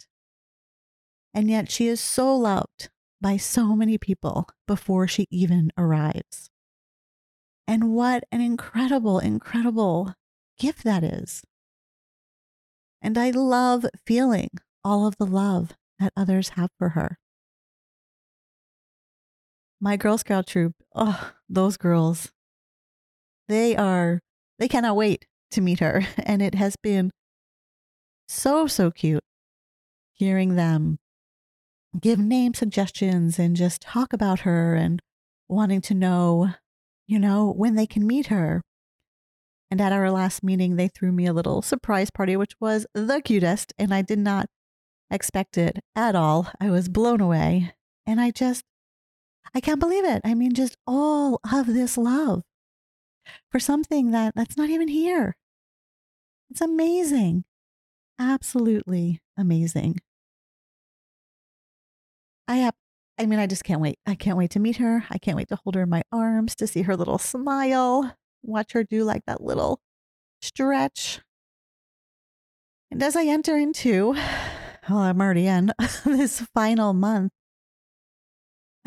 And 1.34 1.50
yet 1.50 1.72
she 1.72 1.88
is 1.88 2.00
so 2.00 2.36
loved 2.36 2.90
by 3.22 3.38
so 3.38 3.76
many 3.76 3.98
people 3.98 4.48
before 4.68 5.08
she 5.08 5.26
even 5.30 5.72
arrives. 5.78 6.50
And 7.68 7.94
what 7.94 8.24
an 8.32 8.42
incredible, 8.42 9.20
incredible 9.20 10.14
gift 10.60 10.84
that 10.84 11.04
is. 11.04 11.44
And 13.02 13.18
I 13.18 13.32
love 13.32 13.86
feeling 14.06 14.50
all 14.84 15.06
of 15.06 15.18
the 15.18 15.26
love 15.26 15.74
that 16.00 16.14
others 16.16 16.50
have 16.50 16.70
for 16.78 16.90
her. 16.90 17.18
My 19.80 19.96
Girl 19.98 20.18
Scout 20.18 20.48
troop, 20.48 20.74
oh, 20.96 21.32
those 21.48 21.78
girls, 21.78 22.32
they 23.48 23.76
are, 23.76 24.20
they 24.60 24.68
cannot 24.68 24.96
wait 24.96 25.26
to 25.52 25.62
meet 25.62 25.80
her. 25.80 26.04
And 26.18 26.42
it 26.42 26.56
has 26.56 26.76
been 26.76 27.12
so, 28.28 28.68
so 28.68 28.92
cute 28.92 29.24
hearing 30.14 30.56
them 30.56 30.98
give 32.00 32.20
name 32.20 32.54
suggestions 32.54 33.40
and 33.40 33.56
just 33.56 33.82
talk 33.82 34.14
about 34.14 34.42
her 34.42 34.76
and 34.76 35.02
wanting 35.48 35.82
to 35.82 35.94
know, 35.94 36.54
you 37.08 37.20
know, 37.20 37.52
when 37.52 37.76
they 37.76 37.88
can 37.88 38.06
meet 38.06 38.28
her. 38.28 38.62
And 39.70 39.82
at 39.82 39.92
our 39.92 40.12
last 40.12 40.44
meeting, 40.44 40.76
they 40.76 40.88
threw 40.88 41.12
me 41.12 41.26
a 41.26 41.34
little 41.34 41.62
surprise 41.62 42.10
party, 42.10 42.36
which 42.36 42.54
was 42.60 42.86
the 42.94 43.22
cutest. 43.22 43.74
And 43.78 43.94
I 43.94 44.02
did 44.02 44.20
not 44.20 44.48
expect 45.12 45.58
it 45.58 45.80
at 45.96 46.16
all. 46.16 46.52
I 46.60 46.70
was 46.70 46.90
blown 46.90 47.22
away. 47.22 47.74
And 48.06 48.22
I 48.22 48.32
just, 48.32 48.64
I 49.54 49.60
can't 49.60 49.80
believe 49.80 50.06
it. 50.06 50.22
I 50.24 50.34
mean, 50.34 50.54
just 50.54 50.78
all 50.86 51.40
of 51.52 51.68
this 51.68 51.98
love 51.98 52.44
for 53.52 53.60
something 53.60 54.12
that 54.12 54.34
that's 54.36 54.58
not 54.58 54.70
even 54.70 54.88
here. 54.88 55.36
It's 56.50 56.62
amazing. 56.62 57.44
Absolutely 58.20 59.22
amazing. 59.38 60.00
I 62.48 62.58
have, 62.58 62.74
I 63.20 63.26
mean, 63.26 63.40
I 63.40 63.48
just 63.48 63.64
can't 63.64 63.82
wait. 63.82 64.00
I 64.06 64.16
can't 64.16 64.38
wait 64.38 64.52
to 64.52 64.60
meet 64.60 64.78
her. 64.78 65.04
I 65.10 65.18
can't 65.18 65.38
wait 65.38 65.50
to 65.50 65.58
hold 65.58 65.76
her 65.76 65.82
in 65.84 65.90
my 65.90 66.04
arms, 66.12 66.56
to 66.56 66.68
see 66.68 66.84
her 66.84 66.96
little 66.96 67.18
smile, 67.18 68.16
watch 68.44 68.74
her 68.74 68.84
do 68.84 69.04
like 69.04 69.24
that 69.28 69.44
little 69.44 69.82
stretch. 70.42 71.22
And 72.90 73.04
as 73.04 73.16
I 73.16 73.26
enter 73.26 73.58
into 73.58 74.14
well, 74.90 75.00
I'm 75.00 75.20
already 75.20 75.48
in 75.48 75.74
this 76.06 76.42
final 76.54 76.94
month, 76.94 77.32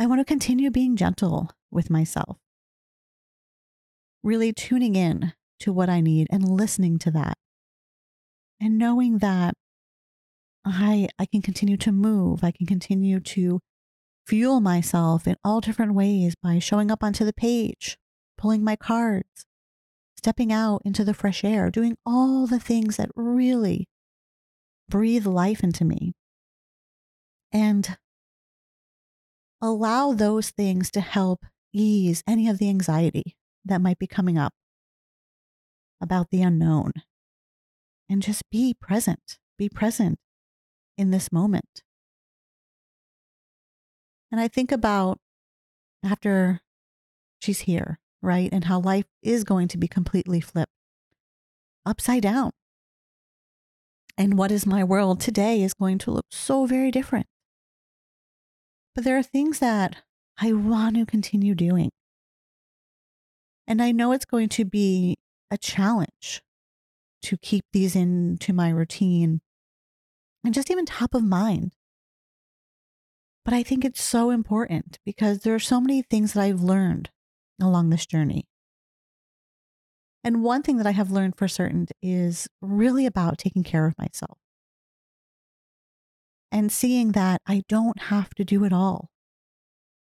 I 0.00 0.07
want 0.07 0.19
to 0.19 0.25
continue 0.25 0.71
being 0.71 0.97
gentle 0.97 1.50
with 1.71 1.90
myself, 1.90 2.38
really 4.23 4.50
tuning 4.50 4.97
in 4.97 5.35
to 5.59 5.75
what 5.75 5.90
I 5.90 6.00
need 6.00 6.26
and 6.30 6.49
listening 6.49 6.99
to 7.00 7.11
that, 7.11 7.37
and 8.59 8.78
knowing 8.78 9.19
that 9.19 9.52
I, 10.64 11.09
I 11.19 11.26
can 11.26 11.42
continue 11.42 11.76
to 11.76 11.92
move, 11.92 12.42
I 12.42 12.50
can 12.50 12.66
continue 12.66 13.21
to 13.21 13.61
fuel 14.26 14.61
myself 14.61 15.26
in 15.26 15.37
all 15.45 15.61
different 15.61 15.92
ways 15.92 16.35
by 16.42 16.61
showing 16.61 16.90
up 16.90 17.04
onto 17.04 17.26
the 17.26 17.35
page, 17.35 17.99
pulling 18.38 18.64
my 18.64 18.76
cards, 18.76 19.45
stepping 20.16 20.50
out 20.50 20.80
into 20.83 21.04
the 21.04 21.12
fresh 21.12 21.45
air, 21.45 21.71
doing 21.71 21.99
all 22.07 22.47
the 22.47 22.61
things 22.61 22.97
that 22.97 23.11
really 23.14 23.87
breathe 24.88 25.26
life 25.26 25.62
into 25.62 25.85
me. 25.85 26.14
And 27.52 27.99
allow 29.61 30.12
those 30.12 30.50
things 30.50 30.90
to 30.93 31.00
help 31.00 31.45
ease 31.73 32.23
any 32.26 32.49
of 32.49 32.59
the 32.59 32.69
anxiety 32.69 33.37
that 33.64 33.81
might 33.81 33.99
be 33.99 34.07
coming 34.07 34.38
up 34.38 34.52
about 36.00 36.31
the 36.31 36.43
unknown. 36.43 36.93
And 38.09 38.23
just 38.23 38.43
be 38.50 38.75
present, 38.75 39.38
be 39.57 39.69
present 39.69 40.19
in 40.99 41.11
this 41.12 41.31
moment. 41.31 41.83
And 44.33 44.40
I 44.40 44.49
think 44.49 44.73
about 44.73 45.19
after 46.05 46.61
she's 47.40 47.61
here, 47.61 48.00
right? 48.23 48.49
And 48.52 48.64
how 48.64 48.81
life 48.81 49.07
is 49.23 49.45
going 49.45 49.69
to 49.69 49.79
be 49.79 49.87
completely 49.87 50.40
flipped 50.40 50.73
upside 51.87 52.23
down. 52.23 52.50
And 54.19 54.37
what 54.37 54.50
is 54.50 54.67
my 54.67 54.85
world 54.85 55.21
today 55.21 55.62
is 55.62 55.75
going 55.75 55.99
to 55.99 56.11
look 56.11 56.26
so 56.31 56.67
very 56.67 56.90
different. 56.90 57.26
But 58.94 59.04
there 59.04 59.16
are 59.16 59.23
things 59.23 59.61
that 59.61 59.97
I 60.38 60.52
want 60.52 60.97
to 60.97 61.06
continue 61.06 61.54
doing. 61.54 61.90
And 63.66 63.80
I 63.80 63.92
know 63.92 64.12
it's 64.12 64.25
going 64.25 64.49
to 64.50 64.64
be 64.64 65.16
a 65.50 65.56
challenge 65.56 66.42
to 67.23 67.37
keep 67.37 67.64
these 67.73 67.94
into 67.94 68.52
my 68.52 68.70
routine 68.70 69.40
and 70.44 70.54
just 70.54 70.70
even 70.70 70.87
top 70.87 71.14
of 71.14 71.23
mind. 71.23 71.73
But 73.44 73.54
I 73.54 73.62
think 73.62 73.85
it's 73.85 74.02
so 74.02 74.30
important 74.30 74.99
because 75.04 75.40
there 75.40 75.54
are 75.54 75.61
so 75.61 75.80
many 75.80 76.02
things 76.02 76.32
that 76.32 76.42
I've 76.42 76.62
learned 76.62 77.11
along 77.61 77.90
this 77.90 78.06
journey. 78.06 78.44
And 80.25 80.42
one 80.42 80.62
thing 80.62 80.76
that 80.78 80.87
I 80.87 80.92
have 80.92 81.11
learned 81.11 81.37
for 81.37 81.49
certain 81.49 81.87
is 82.02 82.49
really 82.61 83.06
about 83.06 83.38
taking 83.38 83.62
care 83.62 83.87
of 83.87 83.97
myself 83.99 84.39
and 86.52 86.71
seeing 86.73 87.12
that 87.12 87.40
I 87.47 87.62
don't 87.69 88.02
have 88.02 88.35
to 88.35 88.45
do 88.45 88.64
it 88.64 88.73
all. 88.73 89.11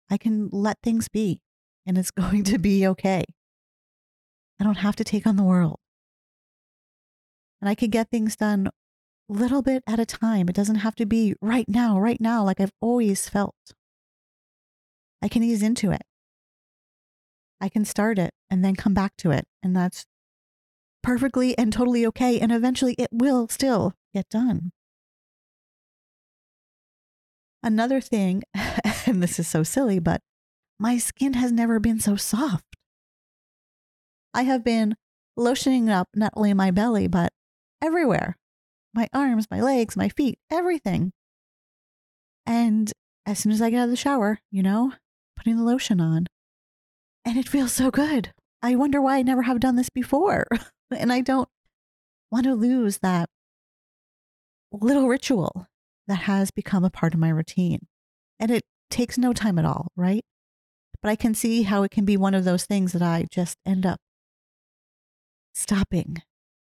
I 0.09 0.17
can 0.17 0.49
let 0.51 0.77
things 0.83 1.07
be 1.07 1.41
and 1.85 1.97
it's 1.97 2.11
going 2.11 2.43
to 2.45 2.57
be 2.57 2.85
okay. 2.87 3.23
I 4.59 4.63
don't 4.63 4.77
have 4.77 4.95
to 4.97 5.03
take 5.03 5.27
on 5.27 5.35
the 5.35 5.43
world. 5.43 5.79
And 7.61 7.69
I 7.69 7.75
can 7.75 7.89
get 7.89 8.09
things 8.09 8.35
done 8.35 8.69
little 9.27 9.61
bit 9.61 9.83
at 9.87 9.99
a 9.99 10.05
time. 10.05 10.47
It 10.49 10.55
doesn't 10.55 10.75
have 10.75 10.95
to 10.95 11.05
be 11.05 11.35
right 11.41 11.67
now, 11.67 11.99
right 11.99 12.21
now, 12.21 12.43
like 12.43 12.59
I've 12.59 12.73
always 12.79 13.27
felt. 13.27 13.55
I 15.21 15.27
can 15.27 15.43
ease 15.43 15.63
into 15.63 15.91
it. 15.91 16.03
I 17.59 17.69
can 17.69 17.85
start 17.85 18.19
it 18.19 18.31
and 18.49 18.63
then 18.63 18.75
come 18.75 18.93
back 18.93 19.13
to 19.17 19.31
it. 19.31 19.45
And 19.63 19.75
that's 19.75 20.05
perfectly 21.01 21.57
and 21.57 21.73
totally 21.73 22.05
okay. 22.05 22.39
And 22.39 22.51
eventually 22.51 22.93
it 22.99 23.09
will 23.11 23.47
still 23.47 23.93
get 24.13 24.29
done. 24.29 24.71
Another 27.65 27.99
thing, 27.99 28.43
and 29.07 29.23
this 29.23 29.39
is 29.39 29.47
so 29.47 29.63
silly, 29.63 29.97
but 29.97 30.21
my 30.79 30.99
skin 30.99 31.33
has 31.33 31.51
never 31.51 31.79
been 31.79 31.99
so 31.99 32.15
soft. 32.15 32.75
I 34.35 34.43
have 34.43 34.63
been 34.63 34.95
lotioning 35.37 35.89
up 35.89 36.07
not 36.13 36.31
only 36.35 36.53
my 36.53 36.69
belly, 36.69 37.07
but 37.07 37.33
everywhere 37.81 38.37
my 38.93 39.07
arms, 39.13 39.47
my 39.49 39.59
legs, 39.59 39.97
my 39.97 40.09
feet, 40.09 40.37
everything. 40.51 41.11
And 42.45 42.93
as 43.25 43.39
soon 43.39 43.51
as 43.51 43.63
I 43.63 43.71
get 43.71 43.79
out 43.79 43.85
of 43.85 43.89
the 43.89 43.95
shower, 43.95 44.37
you 44.51 44.61
know, 44.61 44.93
putting 45.35 45.57
the 45.57 45.63
lotion 45.63 45.99
on, 45.99 46.27
and 47.25 47.35
it 47.35 47.49
feels 47.49 47.71
so 47.71 47.89
good. 47.89 48.31
I 48.61 48.75
wonder 48.75 49.01
why 49.01 49.17
I 49.17 49.23
never 49.23 49.41
have 49.41 49.59
done 49.59 49.75
this 49.75 49.89
before. 49.89 50.45
and 50.95 51.11
I 51.11 51.21
don't 51.21 51.49
want 52.31 52.45
to 52.45 52.53
lose 52.53 52.99
that 52.99 53.27
little 54.71 55.07
ritual 55.07 55.67
that 56.07 56.15
has 56.15 56.51
become 56.51 56.83
a 56.83 56.89
part 56.89 57.13
of 57.13 57.19
my 57.19 57.29
routine. 57.29 57.87
And 58.39 58.51
it 58.51 58.63
takes 58.89 59.17
no 59.17 59.33
time 59.33 59.57
at 59.57 59.65
all, 59.65 59.91
right? 59.95 60.23
But 61.01 61.09
I 61.09 61.15
can 61.15 61.33
see 61.33 61.63
how 61.63 61.83
it 61.83 61.91
can 61.91 62.05
be 62.05 62.17
one 62.17 62.33
of 62.33 62.45
those 62.45 62.65
things 62.65 62.91
that 62.93 63.01
I 63.01 63.25
just 63.29 63.57
end 63.65 63.85
up 63.85 63.99
stopping 65.53 66.21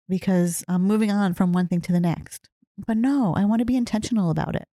because 0.08 0.64
I'm 0.68 0.82
moving 0.82 1.10
on 1.10 1.34
from 1.34 1.52
one 1.52 1.68
thing 1.68 1.80
to 1.82 1.92
the 1.92 2.00
next. 2.00 2.48
But 2.78 2.96
no, 2.96 3.34
I 3.36 3.44
want 3.44 3.60
to 3.60 3.66
be 3.66 3.76
intentional 3.76 4.30
about 4.30 4.56
it. 4.56 4.66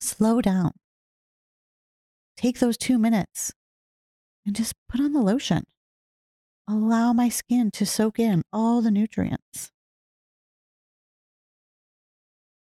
Slow 0.00 0.40
down. 0.40 0.72
Take 2.36 2.58
those 2.58 2.76
two 2.76 2.98
minutes 2.98 3.52
and 4.44 4.54
just 4.54 4.74
put 4.88 5.00
on 5.00 5.12
the 5.12 5.22
lotion. 5.22 5.64
Allow 6.68 7.12
my 7.12 7.28
skin 7.28 7.70
to 7.72 7.86
soak 7.86 8.18
in 8.18 8.42
all 8.52 8.82
the 8.82 8.90
nutrients. 8.90 9.70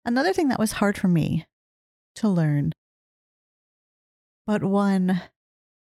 Another 0.04 0.32
thing 0.32 0.48
that 0.48 0.58
was 0.58 0.72
hard 0.72 0.96
for 0.96 1.08
me 1.08 1.46
to 2.16 2.28
learn, 2.28 2.72
but 4.46 4.64
one 4.64 5.20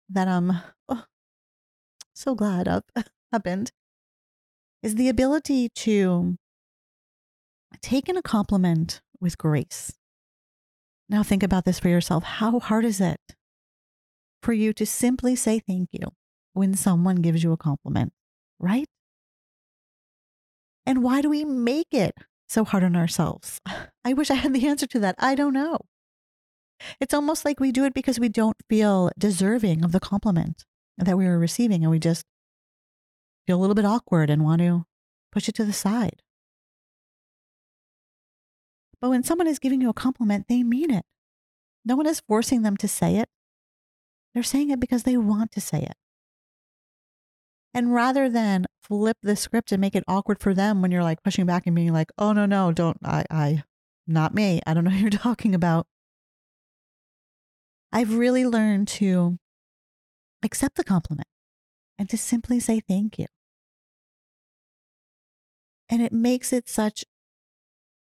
that 0.08 0.28
I'm 0.28 0.52
oh, 0.88 1.04
so 2.14 2.34
glad 2.34 2.68
of 2.68 2.82
happened, 3.32 3.72
is 4.82 4.94
the 4.94 5.08
ability 5.08 5.68
to 5.74 6.36
take 7.82 8.08
in 8.08 8.16
a 8.16 8.22
compliment 8.22 9.00
with 9.20 9.38
grace. 9.38 9.92
Now, 11.08 11.22
think 11.22 11.42
about 11.42 11.64
this 11.64 11.78
for 11.78 11.88
yourself. 11.88 12.24
How 12.24 12.58
hard 12.58 12.84
is 12.84 13.00
it 13.00 13.20
for 14.42 14.52
you 14.52 14.72
to 14.74 14.86
simply 14.86 15.36
say 15.36 15.58
thank 15.60 15.88
you 15.92 16.08
when 16.52 16.74
someone 16.74 17.16
gives 17.16 17.42
you 17.42 17.52
a 17.52 17.56
compliment, 17.56 18.12
right? 18.58 18.86
And 20.84 21.02
why 21.02 21.20
do 21.20 21.28
we 21.28 21.44
make 21.44 21.92
it 21.92 22.14
so 22.48 22.64
hard 22.64 22.84
on 22.84 22.96
ourselves? 22.96 23.60
I 24.06 24.12
wish 24.12 24.30
I 24.30 24.34
had 24.34 24.54
the 24.54 24.68
answer 24.68 24.86
to 24.86 25.00
that. 25.00 25.16
I 25.18 25.34
don't 25.34 25.52
know. 25.52 25.78
It's 27.00 27.12
almost 27.12 27.44
like 27.44 27.58
we 27.58 27.72
do 27.72 27.84
it 27.84 27.92
because 27.92 28.20
we 28.20 28.28
don't 28.28 28.56
feel 28.70 29.10
deserving 29.18 29.84
of 29.84 29.90
the 29.90 29.98
compliment 29.98 30.64
that 30.96 31.18
we 31.18 31.26
are 31.26 31.36
receiving 31.36 31.82
and 31.82 31.90
we 31.90 31.98
just 31.98 32.24
feel 33.48 33.58
a 33.58 33.60
little 33.60 33.74
bit 33.74 33.84
awkward 33.84 34.30
and 34.30 34.44
want 34.44 34.60
to 34.60 34.84
push 35.32 35.48
it 35.48 35.56
to 35.56 35.64
the 35.64 35.72
side. 35.72 36.22
But 39.00 39.10
when 39.10 39.24
someone 39.24 39.48
is 39.48 39.58
giving 39.58 39.80
you 39.80 39.88
a 39.88 39.94
compliment, 39.94 40.46
they 40.48 40.62
mean 40.62 40.92
it. 40.92 41.04
No 41.84 41.96
one 41.96 42.06
is 42.06 42.22
forcing 42.28 42.62
them 42.62 42.76
to 42.76 42.86
say 42.86 43.16
it. 43.16 43.28
They're 44.34 44.44
saying 44.44 44.70
it 44.70 44.78
because 44.78 45.02
they 45.02 45.16
want 45.16 45.50
to 45.52 45.60
say 45.60 45.80
it. 45.80 45.94
And 47.74 47.92
rather 47.92 48.28
than 48.28 48.66
flip 48.84 49.16
the 49.20 49.34
script 49.34 49.72
and 49.72 49.80
make 49.80 49.96
it 49.96 50.04
awkward 50.06 50.38
for 50.38 50.54
them 50.54 50.80
when 50.80 50.92
you're 50.92 51.02
like 51.02 51.24
pushing 51.24 51.44
back 51.44 51.66
and 51.66 51.74
being 51.74 51.92
like, 51.92 52.12
oh, 52.16 52.32
no, 52.32 52.46
no, 52.46 52.70
don't, 52.70 52.98
I, 53.02 53.24
I, 53.28 53.64
not 54.06 54.34
me. 54.34 54.60
I 54.66 54.74
don't 54.74 54.84
know 54.84 54.90
what 54.90 55.00
you're 55.00 55.10
talking 55.10 55.54
about. 55.54 55.86
I've 57.92 58.16
really 58.16 58.44
learned 58.44 58.88
to 58.88 59.38
accept 60.42 60.76
the 60.76 60.84
compliment 60.84 61.28
and 61.98 62.08
to 62.10 62.18
simply 62.18 62.60
say 62.60 62.80
thank 62.80 63.18
you. 63.18 63.26
And 65.88 66.02
it 66.02 66.12
makes 66.12 66.52
it 66.52 66.68
such 66.68 67.04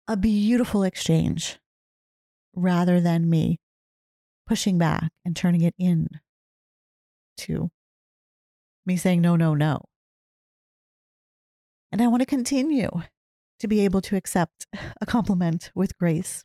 a 0.06 0.16
beautiful 0.16 0.82
exchange 0.82 1.58
rather 2.54 3.00
than 3.00 3.30
me 3.30 3.58
pushing 4.46 4.78
back 4.78 5.10
and 5.24 5.36
turning 5.36 5.60
it 5.60 5.74
in 5.78 6.08
to 7.36 7.70
me 8.84 8.96
saying, 8.96 9.20
no, 9.20 9.36
no, 9.36 9.54
no. 9.54 9.82
And 11.92 12.02
I 12.02 12.08
want 12.08 12.20
to 12.20 12.26
continue 12.26 12.90
to 13.60 13.68
be 13.68 13.80
able 13.80 14.00
to 14.02 14.16
accept 14.16 14.66
a 15.00 15.06
compliment 15.06 15.70
with 15.74 15.96
grace. 15.98 16.44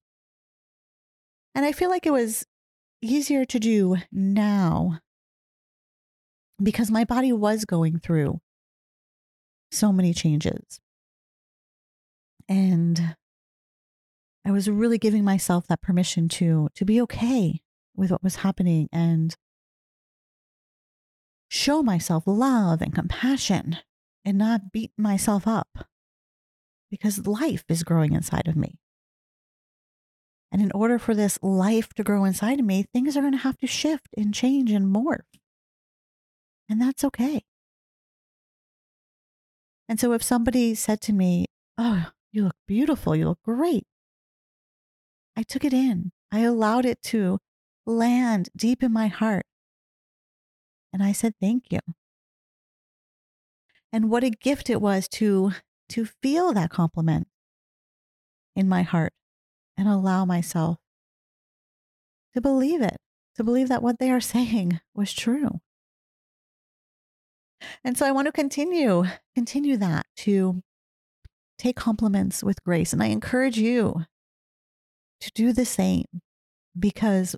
And 1.56 1.66
I 1.66 1.72
feel 1.72 1.90
like 1.90 2.06
it 2.06 2.14
was 2.14 2.46
easier 3.02 3.46
to 3.46 3.60
do 3.60 3.98
now 4.12 5.00
because 6.62 6.90
my 6.90 7.04
body 7.04 7.32
was 7.32 7.66
going 7.66 8.00
through 8.00 8.40
so 9.72 9.92
many 9.92 10.14
changes. 10.14 10.80
And 12.48 13.16
I 14.46 14.52
was 14.52 14.70
really 14.70 14.98
giving 14.98 15.24
myself 15.24 15.68
that 15.68 15.82
permission 15.82 16.28
to 16.30 16.70
to 16.76 16.86
be 16.86 17.02
okay 17.02 17.62
with 17.96 18.12
what 18.12 18.24
was 18.24 18.38
happening 18.38 18.90
and 18.92 19.36
show 21.50 21.84
myself 21.84 22.24
love 22.26 22.82
and 22.82 22.94
compassion 22.94 23.78
and 24.26 24.38
not 24.38 24.72
beat 24.72 24.92
myself 24.98 25.48
up 25.48 25.88
because 26.94 27.26
life 27.26 27.64
is 27.70 27.82
growing 27.82 28.14
inside 28.14 28.48
of 28.48 28.56
me. 28.56 28.78
And 30.52 30.62
in 30.62 30.72
order 30.76 31.00
for 31.00 31.16
this 31.16 31.40
life 31.42 31.92
to 31.96 32.04
grow 32.04 32.24
inside 32.24 32.60
of 32.60 32.68
me, 32.68 32.86
things 32.94 33.18
are 33.18 33.22
going 33.22 33.34
to 33.34 33.40
have 33.40 33.58
to 33.58 33.66
shift 33.66 34.10
and 34.16 34.32
change 34.32 34.70
and 34.70 34.96
morph. 34.96 35.26
And 36.70 36.80
that's 36.80 37.04
okay. 37.04 37.42
And 39.90 40.00
so 40.00 40.14
if 40.14 40.22
somebody 40.22 40.76
said 40.76 41.02
to 41.02 41.14
me, 41.14 41.48
Oh, 41.80 42.12
you 42.32 42.44
look 42.44 42.58
beautiful. 42.68 43.16
You 43.16 43.30
look 43.30 43.42
great. 43.44 43.88
I 45.36 45.42
took 45.42 45.66
it 45.66 45.74
in. 45.74 46.12
I 46.32 46.42
allowed 46.42 46.86
it 46.86 47.02
to 47.06 47.40
land 47.88 48.50
deep 48.56 48.84
in 48.84 48.94
my 48.94 49.08
heart. 49.08 49.48
And 50.94 51.02
I 51.02 51.12
said, 51.12 51.34
Thank 51.42 51.72
you. 51.72 51.80
And 53.92 54.12
what 54.12 54.24
a 54.24 54.30
gift 54.30 54.70
it 54.70 54.80
was 54.80 55.08
to, 55.14 55.54
to 55.90 56.06
feel 56.06 56.54
that 56.54 56.70
compliment 56.70 57.28
in 58.56 58.68
my 58.68 58.84
heart 58.84 59.14
and 59.78 59.88
allow 59.88 60.26
myself 60.26 60.78
to 62.34 62.42
believe 62.42 62.82
it, 62.82 62.98
to 63.36 63.44
believe 63.44 63.70
that 63.70 63.84
what 63.84 64.00
they 64.00 64.12
are 64.12 64.22
saying 64.36 64.80
was 64.96 65.14
true. 65.14 65.62
And 67.84 67.98
so 67.98 68.06
I 68.06 68.12
want 68.12 68.26
to 68.28 68.32
continue, 68.32 69.06
continue 69.36 69.78
that 69.78 70.06
to 70.18 70.62
take 71.58 71.76
compliments 71.76 72.44
with 72.44 72.64
grace. 72.64 72.92
And 72.92 73.02
I 73.02 73.08
encourage 73.08 73.58
you 73.58 74.06
to 75.22 75.32
do 75.34 75.54
the 75.54 75.66
same 75.66 76.06
because 76.78 77.36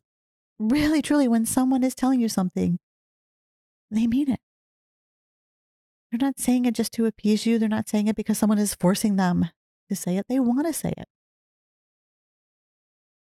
really, 0.57 1.01
truly, 1.01 1.27
when 1.27 1.45
someone 1.45 1.83
is 1.83 1.93
telling 1.93 2.19
you 2.19 2.29
something, 2.29 2.79
they 3.91 4.07
mean 4.07 4.31
it. 4.31 4.39
They're 6.15 6.27
not 6.27 6.39
saying 6.39 6.63
it 6.63 6.75
just 6.75 6.93
to 6.93 7.05
appease 7.05 7.45
you. 7.45 7.59
They're 7.59 7.67
not 7.67 7.89
saying 7.89 8.07
it 8.07 8.15
because 8.15 8.37
someone 8.37 8.57
is 8.57 8.73
forcing 8.73 9.17
them 9.17 9.49
to 9.89 9.95
say 9.97 10.15
it. 10.15 10.25
They 10.29 10.39
want 10.39 10.65
to 10.65 10.71
say 10.71 10.93
it. 10.97 11.07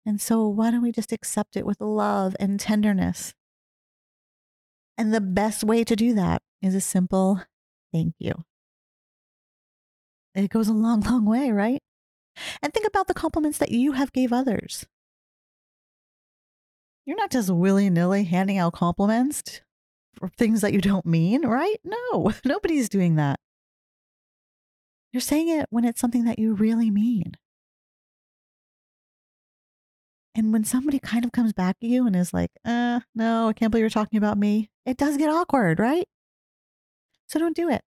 And 0.07 0.19
so, 0.19 0.49
why 0.49 0.71
don't 0.71 0.81
we 0.81 0.91
just 0.91 1.13
accept 1.13 1.55
it 1.55 1.67
with 1.67 1.83
love 1.83 2.35
and 2.41 2.59
tenderness? 2.59 3.35
And 4.97 5.13
the 5.13 5.21
best 5.21 5.63
way 5.63 5.85
to 5.85 5.95
do 5.95 6.15
that 6.15 6.41
is 6.63 6.75
a 6.75 6.81
simple 6.81 7.43
thank 7.93 8.15
you 8.19 8.45
it 10.35 10.51
goes 10.51 10.69
a 10.69 10.73
long, 10.73 11.01
long 11.03 11.27
way, 11.27 11.51
right? 11.51 11.83
And 12.63 12.73
think 12.73 12.87
about 12.87 13.07
the 13.07 13.15
compliments 13.15 13.59
that 13.59 13.71
you 13.71 13.93
have 13.93 14.13
gave 14.13 14.33
others. 14.33 14.87
You're 17.05 17.17
not 17.17 17.31
just 17.31 17.51
willy 17.51 17.91
nilly 17.91 18.25
handing 18.25 18.57
out 18.57 18.73
compliments 18.73 19.61
things 20.37 20.61
that 20.61 20.73
you 20.73 20.81
don't 20.81 21.07
mean, 21.07 21.47
right? 21.47 21.77
No, 21.85 22.33
nobody's 22.45 22.89
doing 22.89 23.17
that. 23.17 23.41
You're 25.13 25.21
saying 25.21 25.49
it 25.49 25.67
when 25.71 25.85
it's 25.85 26.01
something 26.01 26.25
that 26.25 26.39
you 26.39 26.55
really 26.55 26.91
mean. 26.91 27.33
And 30.35 30.53
when 30.53 30.63
somebody 30.65 31.01
kind 31.01 31.25
of 31.25 31.33
comes 31.33 31.53
back 31.53 31.77
at 31.83 31.89
you 31.89 32.07
and 32.07 32.15
is 32.15 32.33
like, 32.33 32.51
uh, 32.65 33.01
no, 33.15 33.49
I 33.49 33.53
can't 33.53 33.73
believe 33.73 33.83
you're 33.83 33.91
talking 33.91 34.19
about 34.19 34.39
me, 34.39 34.71
it 34.87 34.97
does 34.97 35.17
get 35.17 35.31
awkward, 35.31 35.81
right? 35.81 36.07
So 37.27 37.39
don't 37.39 37.57
do 37.57 37.69
it. 37.69 37.83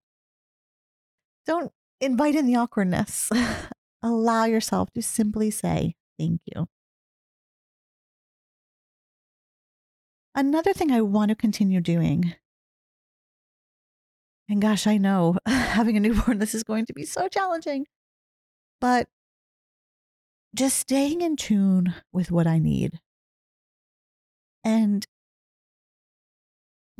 Don't 1.46 1.72
invite 2.02 2.36
in 2.36 2.48
the 2.48 2.56
awkwardness. 2.56 3.30
Allow 4.04 4.46
yourself 4.46 4.92
to 4.94 5.02
simply 5.02 5.50
say 5.50 5.96
thank 6.20 6.42
you. 6.46 6.68
Another 10.34 10.74
thing 10.74 10.92
I 10.92 11.02
want 11.02 11.30
to 11.30 11.36
continue 11.36 11.82
doing 11.82 12.36
And 14.52 14.62
gosh, 14.62 14.86
I 14.86 14.98
know 14.98 15.38
having 15.46 15.96
a 15.96 16.02
newborn, 16.02 16.40
this 16.40 16.54
is 16.54 16.64
going 16.64 16.86
to 16.88 16.94
be 16.94 17.06
so 17.06 17.30
challenging. 17.30 17.86
But 18.82 19.08
just 20.54 20.78
staying 20.78 21.22
in 21.22 21.38
tune 21.38 21.96
with 22.12 22.32
what 22.32 22.48
I 22.48 22.60
need 22.60 23.00
and 24.66 25.06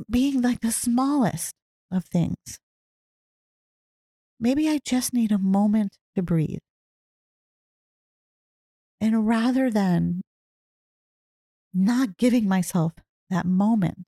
being 0.10 0.42
like 0.42 0.62
the 0.62 0.72
smallest 0.72 1.54
of 1.92 2.06
things. 2.06 2.58
Maybe 4.40 4.70
I 4.70 4.80
just 4.86 5.14
need 5.14 5.34
a 5.34 5.38
moment 5.38 5.98
to 6.16 6.22
breathe. 6.22 6.60
And 9.02 9.28
rather 9.28 9.70
than 9.70 10.22
not 11.74 12.18
giving 12.18 12.48
myself 12.48 12.94
that 13.32 13.46
moment 13.46 14.06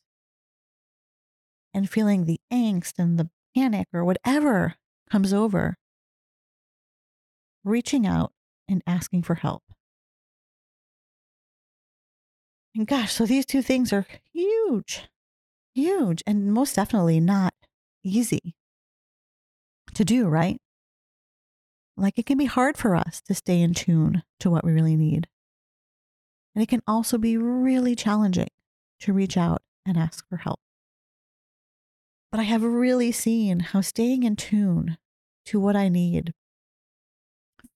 and 1.73 1.89
feeling 1.89 2.25
the 2.25 2.39
angst 2.51 2.93
and 2.97 3.17
the 3.17 3.29
panic 3.55 3.88
or 3.93 4.05
whatever 4.05 4.75
comes 5.09 5.33
over, 5.33 5.75
reaching 7.63 8.05
out 8.05 8.31
and 8.67 8.83
asking 8.86 9.23
for 9.23 9.36
help. 9.36 9.63
And 12.75 12.88
gosh, 12.88 13.13
so 13.13 13.25
these 13.25 13.45
two 13.45 13.62
things 13.62 13.93
are 13.93 14.05
huge, 14.33 15.03
huge, 15.75 16.23
and 16.25 16.53
most 16.53 16.75
definitely 16.75 17.19
not 17.19 17.53
easy 18.03 18.55
to 19.93 20.03
do, 20.03 20.27
right? 20.27 20.57
Like 21.95 22.17
it 22.17 22.25
can 22.25 22.38
be 22.38 22.45
hard 22.45 22.77
for 22.77 22.95
us 22.95 23.21
to 23.27 23.36
stay 23.36 23.62
in 23.62 23.75
tune 23.75 24.23
to 24.39 24.49
what 24.49 24.65
we 24.65 24.71
really 24.71 24.95
need. 24.95 25.27
And 26.55 26.63
it 26.63 26.67
can 26.67 26.81
also 26.88 27.17
be 27.19 27.38
really 27.38 27.95
challenging 27.95 28.49
to 29.04 29.13
reach 29.13 29.36
out 29.36 29.62
and 29.86 29.98
ask 29.98 30.28
for 30.30 30.38
help. 30.38 30.60
But 32.32 32.39
I 32.39 32.44
have 32.44 32.63
really 32.63 33.12
seen 33.12 33.60
how 33.60 33.82
staying 33.82 34.24
in 34.24 34.36
tune 34.36 34.98
to 35.46 35.60
what 35.60 35.76
I 35.76 35.89
need 35.89 36.34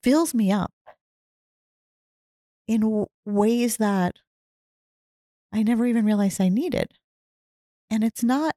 fills 0.04 0.34
me 0.34 0.52
up 0.52 0.72
in 2.68 2.82
w- 2.82 3.06
ways 3.26 3.78
that 3.78 4.16
I 5.52 5.64
never 5.64 5.86
even 5.86 6.06
realized 6.06 6.40
I 6.40 6.50
needed. 6.50 6.92
And 7.90 8.04
it's 8.04 8.24
not 8.24 8.56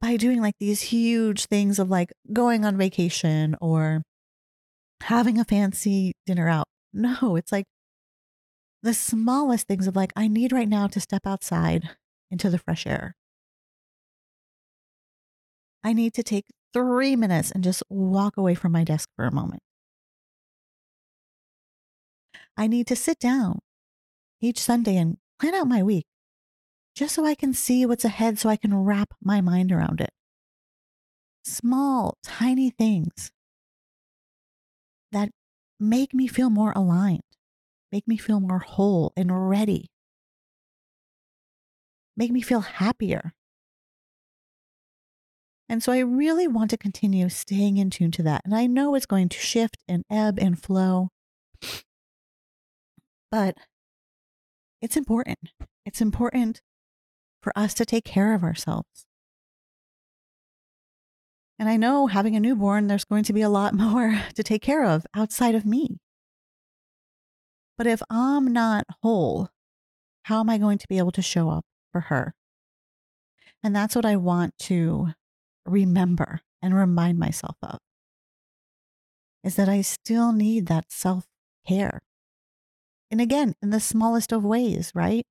by 0.00 0.16
doing 0.16 0.40
like 0.40 0.58
these 0.58 0.82
huge 0.82 1.46
things 1.46 1.78
of 1.78 1.88
like 1.88 2.12
going 2.32 2.64
on 2.64 2.76
vacation 2.76 3.54
or 3.60 4.02
having 5.02 5.38
a 5.38 5.44
fancy 5.44 6.12
dinner 6.26 6.48
out. 6.48 6.66
No, 6.94 7.36
it's 7.36 7.50
like 7.50 7.64
the 8.82 8.94
smallest 8.94 9.66
things 9.66 9.86
of 9.86 9.96
like, 9.96 10.12
I 10.16 10.28
need 10.28 10.52
right 10.52 10.68
now 10.68 10.86
to 10.88 11.00
step 11.00 11.26
outside 11.26 11.90
into 12.30 12.50
the 12.50 12.58
fresh 12.58 12.86
air. 12.86 13.14
I 15.84 15.92
need 15.92 16.14
to 16.14 16.22
take 16.22 16.46
three 16.72 17.16
minutes 17.16 17.50
and 17.50 17.62
just 17.62 17.82
walk 17.88 18.36
away 18.36 18.54
from 18.54 18.72
my 18.72 18.84
desk 18.84 19.08
for 19.16 19.24
a 19.24 19.32
moment. 19.32 19.62
I 22.56 22.66
need 22.66 22.86
to 22.88 22.96
sit 22.96 23.18
down 23.18 23.60
each 24.40 24.58
Sunday 24.60 24.96
and 24.96 25.18
plan 25.38 25.54
out 25.54 25.66
my 25.66 25.82
week 25.82 26.06
just 26.94 27.14
so 27.14 27.24
I 27.24 27.34
can 27.34 27.54
see 27.54 27.86
what's 27.86 28.04
ahead 28.04 28.38
so 28.38 28.48
I 28.48 28.56
can 28.56 28.74
wrap 28.74 29.14
my 29.22 29.40
mind 29.40 29.72
around 29.72 30.00
it. 30.00 30.10
Small, 31.44 32.18
tiny 32.22 32.70
things 32.70 33.32
that 35.10 35.30
make 35.80 36.14
me 36.14 36.26
feel 36.26 36.50
more 36.50 36.72
aligned, 36.76 37.22
make 37.92 38.08
me 38.08 38.16
feel 38.16 38.40
more 38.40 38.60
whole 38.60 39.12
and 39.16 39.48
ready, 39.48 39.90
make 42.16 42.32
me 42.32 42.40
feel 42.40 42.60
happier. 42.60 43.34
And 45.68 45.82
so 45.82 45.92
I 45.92 46.00
really 46.00 46.48
want 46.48 46.70
to 46.70 46.76
continue 46.76 47.28
staying 47.28 47.76
in 47.76 47.90
tune 47.90 48.10
to 48.12 48.22
that. 48.24 48.42
And 48.44 48.54
I 48.54 48.66
know 48.66 48.94
it's 48.94 49.06
going 49.06 49.28
to 49.30 49.38
shift 49.38 49.78
and 49.88 50.04
ebb 50.10 50.38
and 50.38 50.60
flow, 50.60 51.08
but 53.30 53.56
it's 54.82 54.96
important. 54.96 55.38
It's 55.86 56.00
important 56.00 56.60
for 57.42 57.56
us 57.56 57.72
to 57.74 57.86
take 57.86 58.04
care 58.04 58.34
of 58.34 58.42
ourselves. 58.42 59.06
And 61.58 61.68
I 61.68 61.76
know 61.76 62.08
having 62.08 62.34
a 62.34 62.40
newborn, 62.40 62.88
there's 62.88 63.04
going 63.04 63.24
to 63.24 63.32
be 63.32 63.42
a 63.42 63.48
lot 63.48 63.72
more 63.74 64.20
to 64.34 64.42
take 64.42 64.62
care 64.62 64.84
of 64.84 65.06
outside 65.14 65.54
of 65.54 65.64
me. 65.64 65.98
But 67.82 67.90
if 67.90 68.02
I'm 68.08 68.52
not 68.52 68.86
whole, 69.02 69.48
how 70.26 70.38
am 70.38 70.48
I 70.48 70.56
going 70.56 70.78
to 70.78 70.86
be 70.86 70.98
able 70.98 71.10
to 71.10 71.20
show 71.20 71.50
up 71.50 71.64
for 71.90 72.02
her? 72.02 72.32
And 73.60 73.74
that's 73.74 73.96
what 73.96 74.06
I 74.06 74.14
want 74.14 74.56
to 74.68 75.08
remember 75.66 76.42
and 76.62 76.76
remind 76.76 77.18
myself 77.18 77.56
of 77.60 77.80
is 79.42 79.56
that 79.56 79.68
I 79.68 79.80
still 79.80 80.30
need 80.30 80.66
that 80.66 80.92
self 80.92 81.26
care. 81.66 82.02
And 83.10 83.20
again, 83.20 83.56
in 83.60 83.70
the 83.70 83.80
smallest 83.80 84.30
of 84.30 84.44
ways, 84.44 84.92
right? 84.94 85.26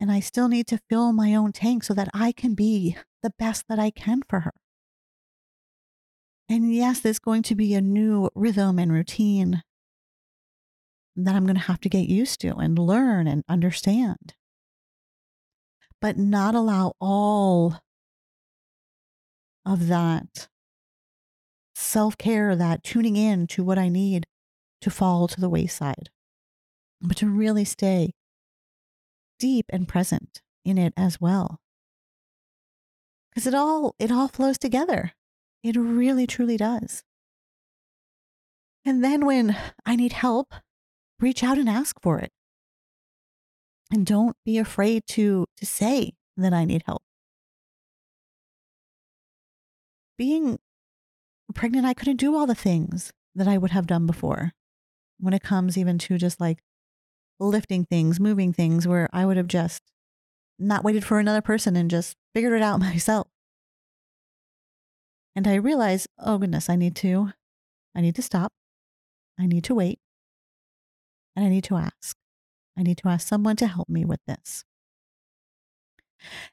And 0.00 0.10
I 0.10 0.18
still 0.18 0.48
need 0.48 0.66
to 0.66 0.80
fill 0.90 1.12
my 1.12 1.36
own 1.36 1.52
tank 1.52 1.84
so 1.84 1.94
that 1.94 2.08
I 2.12 2.32
can 2.32 2.54
be 2.54 2.96
the 3.22 3.30
best 3.38 3.66
that 3.68 3.78
I 3.78 3.92
can 3.92 4.22
for 4.28 4.40
her. 4.40 4.54
And 6.48 6.74
yes, 6.74 6.98
there's 6.98 7.20
going 7.20 7.44
to 7.44 7.54
be 7.54 7.74
a 7.74 7.80
new 7.80 8.28
rhythm 8.34 8.80
and 8.80 8.90
routine 8.90 9.62
that 11.16 11.34
I'm 11.34 11.44
going 11.44 11.56
to 11.56 11.62
have 11.62 11.80
to 11.80 11.88
get 11.88 12.08
used 12.08 12.40
to 12.42 12.54
and 12.56 12.78
learn 12.78 13.26
and 13.26 13.42
understand. 13.48 14.34
But 16.00 16.18
not 16.18 16.54
allow 16.54 16.92
all 17.00 17.80
of 19.64 19.88
that 19.88 20.48
self 21.74 22.18
care, 22.18 22.54
that 22.54 22.84
tuning 22.84 23.16
in 23.16 23.46
to 23.48 23.64
what 23.64 23.78
I 23.78 23.88
need 23.88 24.26
to 24.82 24.90
fall 24.90 25.26
to 25.28 25.40
the 25.40 25.48
wayside, 25.48 26.10
but 27.00 27.16
to 27.18 27.28
really 27.28 27.64
stay 27.64 28.12
deep 29.38 29.66
and 29.70 29.88
present 29.88 30.42
in 30.64 30.78
it 30.78 30.92
as 30.96 31.20
well. 31.20 31.60
Because 33.30 33.46
it 33.46 33.54
all 33.54 33.94
it 33.98 34.12
all 34.12 34.28
flows 34.28 34.58
together. 34.58 35.12
It 35.62 35.76
really 35.76 36.26
truly 36.26 36.56
does. 36.56 37.02
And 38.84 39.02
then 39.02 39.26
when 39.26 39.56
I 39.84 39.96
need 39.96 40.12
help, 40.12 40.54
reach 41.20 41.42
out 41.42 41.58
and 41.58 41.68
ask 41.68 42.00
for 42.00 42.18
it. 42.18 42.30
And 43.90 44.04
don't 44.04 44.36
be 44.44 44.58
afraid 44.58 45.02
to 45.10 45.46
to 45.56 45.66
say 45.66 46.12
that 46.36 46.52
I 46.52 46.64
need 46.64 46.82
help. 46.86 47.02
Being 50.18 50.58
pregnant, 51.54 51.86
I 51.86 51.94
couldn't 51.94 52.16
do 52.16 52.34
all 52.34 52.46
the 52.46 52.54
things 52.54 53.12
that 53.34 53.46
I 53.46 53.58
would 53.58 53.70
have 53.70 53.86
done 53.86 54.06
before 54.06 54.52
when 55.18 55.34
it 55.34 55.42
comes 55.42 55.78
even 55.78 55.98
to 55.98 56.18
just 56.18 56.40
like 56.40 56.58
lifting 57.38 57.84
things, 57.84 58.18
moving 58.18 58.52
things, 58.52 58.86
where 58.88 59.08
I 59.12 59.24
would 59.26 59.36
have 59.36 59.46
just 59.46 59.82
not 60.58 60.84
waited 60.84 61.04
for 61.04 61.18
another 61.18 61.42
person 61.42 61.76
and 61.76 61.90
just 61.90 62.16
figured 62.34 62.54
it 62.54 62.62
out 62.62 62.80
myself. 62.80 63.28
And 65.34 65.46
I 65.46 65.54
realized, 65.56 66.08
oh 66.18 66.38
goodness, 66.38 66.70
I 66.70 66.76
need 66.76 66.96
to, 66.96 67.30
I 67.94 68.00
need 68.00 68.14
to 68.16 68.22
stop. 68.22 68.52
I 69.38 69.46
need 69.46 69.64
to 69.64 69.74
wait. 69.74 69.98
And 71.36 71.44
I 71.44 71.48
need 71.48 71.64
to 71.64 71.76
ask. 71.76 72.16
I 72.76 72.82
need 72.82 72.98
to 72.98 73.08
ask 73.08 73.28
someone 73.28 73.56
to 73.56 73.66
help 73.66 73.88
me 73.88 74.04
with 74.04 74.20
this. 74.26 74.64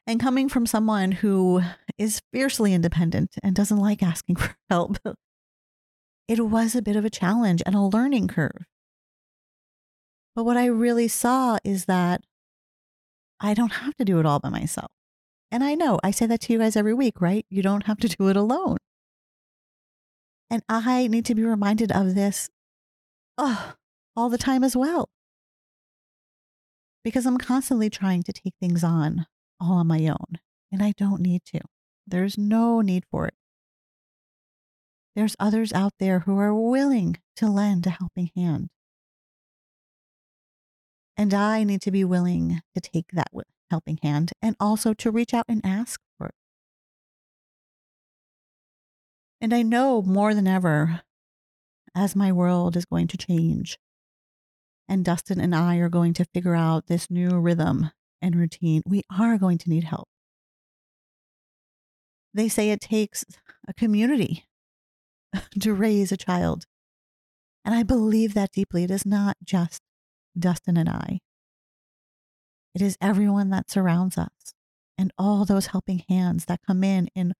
And 0.06 0.20
coming 0.20 0.48
from 0.48 0.66
someone 0.66 1.12
who 1.12 1.62
is 1.98 2.22
fiercely 2.32 2.74
independent 2.74 3.36
and 3.42 3.56
doesn't 3.56 3.78
like 3.78 4.02
asking 4.02 4.36
for 4.36 4.54
help, 4.70 4.98
it 6.28 6.46
was 6.46 6.74
a 6.74 6.82
bit 6.82 6.96
of 6.96 7.04
a 7.04 7.10
challenge 7.10 7.62
and 7.66 7.74
a 7.74 7.80
learning 7.80 8.28
curve. 8.28 8.66
But 10.34 10.44
what 10.44 10.56
I 10.56 10.66
really 10.66 11.08
saw 11.08 11.58
is 11.64 11.84
that 11.84 12.22
I 13.40 13.54
don't 13.54 13.72
have 13.72 13.94
to 13.96 14.04
do 14.04 14.18
it 14.20 14.26
all 14.26 14.40
by 14.40 14.48
myself. 14.48 14.90
And 15.50 15.62
I 15.62 15.74
know 15.74 16.00
I 16.02 16.10
say 16.10 16.26
that 16.26 16.40
to 16.42 16.52
you 16.52 16.58
guys 16.58 16.76
every 16.76 16.94
week, 16.94 17.20
right? 17.20 17.46
You 17.48 17.62
don't 17.62 17.86
have 17.86 17.98
to 17.98 18.08
do 18.18 18.28
it 18.28 18.36
alone. 18.36 18.78
And 20.50 20.62
I 20.68 21.08
need 21.08 21.24
to 21.26 21.34
be 21.34 21.44
reminded 21.44 21.90
of 21.92 22.14
this 22.14 22.48
oh, 23.38 23.74
all 24.16 24.28
the 24.28 24.38
time 24.38 24.64
as 24.64 24.76
well. 24.76 25.08
Because 27.02 27.26
I'm 27.26 27.38
constantly 27.38 27.90
trying 27.90 28.22
to 28.22 28.32
take 28.32 28.54
things 28.60 28.82
on 28.82 29.26
all 29.60 29.74
on 29.74 29.86
my 29.86 30.06
own, 30.06 30.38
and 30.72 30.82
I 30.82 30.92
don't 30.96 31.20
need 31.20 31.42
to. 31.46 31.60
There's 32.06 32.36
no 32.36 32.80
need 32.80 33.04
for 33.10 33.26
it. 33.26 33.34
There's 35.14 35.36
others 35.38 35.72
out 35.72 35.92
there 36.00 36.20
who 36.20 36.38
are 36.38 36.54
willing 36.54 37.18
to 37.36 37.48
lend 37.48 37.86
a 37.86 37.90
helping 37.90 38.30
hand. 38.34 38.68
And 41.16 41.32
I 41.32 41.62
need 41.62 41.80
to 41.82 41.92
be 41.92 42.04
willing 42.04 42.60
to 42.74 42.80
take 42.80 43.06
that 43.12 43.28
helping 43.70 43.98
hand 44.02 44.32
and 44.42 44.56
also 44.58 44.92
to 44.94 45.10
reach 45.10 45.32
out 45.32 45.44
and 45.48 45.60
ask 45.64 46.00
for 46.18 46.26
it. 46.26 46.34
And 49.40 49.54
I 49.54 49.62
know 49.62 50.02
more 50.02 50.34
than 50.34 50.48
ever, 50.48 51.02
as 51.94 52.16
my 52.16 52.32
world 52.32 52.76
is 52.76 52.84
going 52.84 53.06
to 53.08 53.16
change, 53.16 53.78
and 54.88 55.04
Dustin 55.04 55.40
and 55.40 55.54
I 55.54 55.76
are 55.76 55.88
going 55.88 56.12
to 56.14 56.24
figure 56.24 56.54
out 56.54 56.86
this 56.86 57.10
new 57.10 57.38
rhythm 57.38 57.90
and 58.20 58.36
routine, 58.36 58.82
we 58.86 59.02
are 59.16 59.38
going 59.38 59.58
to 59.58 59.70
need 59.70 59.84
help. 59.84 60.08
They 62.32 62.48
say 62.48 62.70
it 62.70 62.80
takes 62.80 63.24
a 63.68 63.74
community 63.74 64.44
to 65.60 65.74
raise 65.74 66.12
a 66.12 66.16
child. 66.16 66.64
And 67.64 67.74
I 67.74 67.82
believe 67.82 68.34
that 68.34 68.52
deeply. 68.52 68.84
It 68.84 68.90
is 68.90 69.06
not 69.06 69.36
just 69.42 69.80
Dustin 70.38 70.76
and 70.76 70.88
I, 70.88 71.20
it 72.74 72.82
is 72.82 72.98
everyone 73.00 73.50
that 73.50 73.70
surrounds 73.70 74.18
us 74.18 74.54
and 74.98 75.12
all 75.16 75.44
those 75.44 75.68
helping 75.68 76.02
hands 76.08 76.46
that 76.46 76.60
come 76.66 76.82
in 76.82 77.08
in 77.14 77.34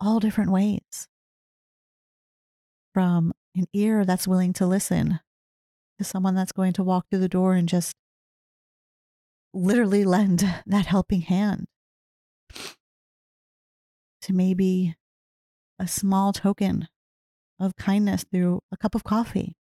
all 0.00 0.20
different 0.20 0.52
ways. 0.52 1.08
From 2.94 3.32
an 3.56 3.66
ear 3.72 4.04
that's 4.04 4.28
willing 4.28 4.52
to 4.54 4.66
listen 4.66 5.20
to 6.02 6.08
someone 6.08 6.34
that's 6.34 6.52
going 6.52 6.72
to 6.74 6.82
walk 6.82 7.06
through 7.08 7.20
the 7.20 7.28
door 7.28 7.54
and 7.54 7.68
just 7.68 7.94
literally 9.54 10.04
lend 10.16 10.40
that 10.66 10.86
helping 10.86 11.22
hand 11.22 11.66
to 14.20 14.32
maybe 14.32 14.94
a 15.78 15.88
small 15.88 16.32
token 16.32 16.88
of 17.58 17.76
kindness 17.76 18.24
through 18.30 18.60
a 18.70 18.76
cup 18.76 18.94
of 18.94 19.04
coffee 19.04 19.56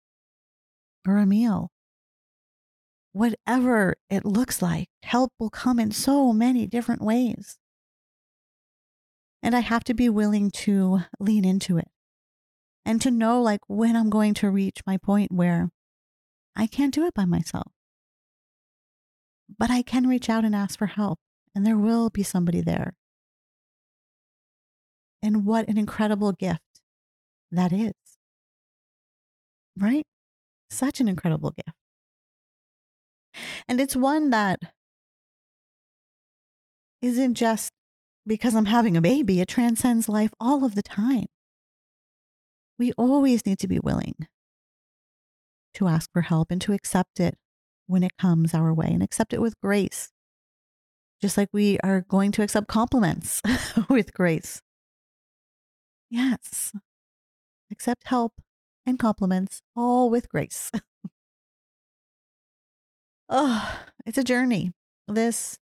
or 1.06 1.18
a 1.18 1.26
meal. 1.26 1.70
Whatever 3.12 3.96
it 4.10 4.24
looks 4.24 4.62
like, 4.62 4.88
help 5.02 5.32
will 5.38 5.50
come 5.50 5.78
in 5.78 5.90
so 5.90 6.32
many 6.32 6.66
different 6.66 7.02
ways. 7.02 7.58
And 9.42 9.54
I 9.54 9.60
have 9.60 9.84
to 9.84 9.94
be 9.94 10.08
willing 10.08 10.50
to 10.50 11.00
lean 11.18 11.44
into 11.44 11.78
it 11.78 11.88
and 12.84 13.00
to 13.02 13.10
know 13.10 13.40
like 13.40 13.60
when 13.68 13.96
I'm 13.96 14.10
going 14.10 14.34
to 14.34 14.50
reach 14.50 14.80
my 14.86 14.96
point 14.96 15.30
where 15.32 15.70
I 16.58 16.66
can't 16.66 16.92
do 16.92 17.06
it 17.06 17.14
by 17.14 17.24
myself. 17.24 17.70
But 19.58 19.70
I 19.70 19.82
can 19.82 20.08
reach 20.08 20.28
out 20.28 20.44
and 20.44 20.54
ask 20.54 20.76
for 20.76 20.86
help, 20.86 21.20
and 21.54 21.64
there 21.64 21.76
will 21.76 22.10
be 22.10 22.24
somebody 22.24 22.60
there. 22.60 22.94
And 25.22 25.46
what 25.46 25.68
an 25.68 25.78
incredible 25.78 26.32
gift 26.32 26.60
that 27.52 27.72
is. 27.72 27.92
Right? 29.76 30.04
Such 30.68 31.00
an 31.00 31.08
incredible 31.08 31.52
gift. 31.52 31.76
And 33.68 33.80
it's 33.80 33.94
one 33.94 34.30
that 34.30 34.58
isn't 37.00 37.34
just 37.34 37.70
because 38.26 38.56
I'm 38.56 38.66
having 38.66 38.96
a 38.96 39.00
baby, 39.00 39.40
it 39.40 39.48
transcends 39.48 40.08
life 40.08 40.32
all 40.40 40.64
of 40.64 40.74
the 40.74 40.82
time. 40.82 41.26
We 42.78 42.92
always 42.92 43.46
need 43.46 43.60
to 43.60 43.68
be 43.68 43.78
willing 43.78 44.26
to 45.78 45.88
ask 45.88 46.10
for 46.12 46.22
help 46.22 46.50
and 46.50 46.60
to 46.62 46.72
accept 46.72 47.20
it 47.20 47.36
when 47.86 48.02
it 48.02 48.16
comes 48.18 48.54
our 48.54 48.74
way 48.74 48.88
and 48.88 49.02
accept 49.02 49.32
it 49.32 49.40
with 49.40 49.58
grace. 49.60 50.10
Just 51.20 51.36
like 51.36 51.48
we 51.52 51.78
are 51.80 52.02
going 52.02 52.32
to 52.32 52.42
accept 52.42 52.68
compliments 52.68 53.42
with 53.88 54.12
grace. 54.12 54.60
Yes. 56.10 56.72
Accept 57.70 58.06
help 58.06 58.34
and 58.86 58.98
compliments 58.98 59.62
all 59.76 60.10
with 60.10 60.28
grace. 60.28 60.70
oh, 63.28 63.80
it's 64.06 64.18
a 64.18 64.24
journey. 64.24 64.72
This 65.06 65.58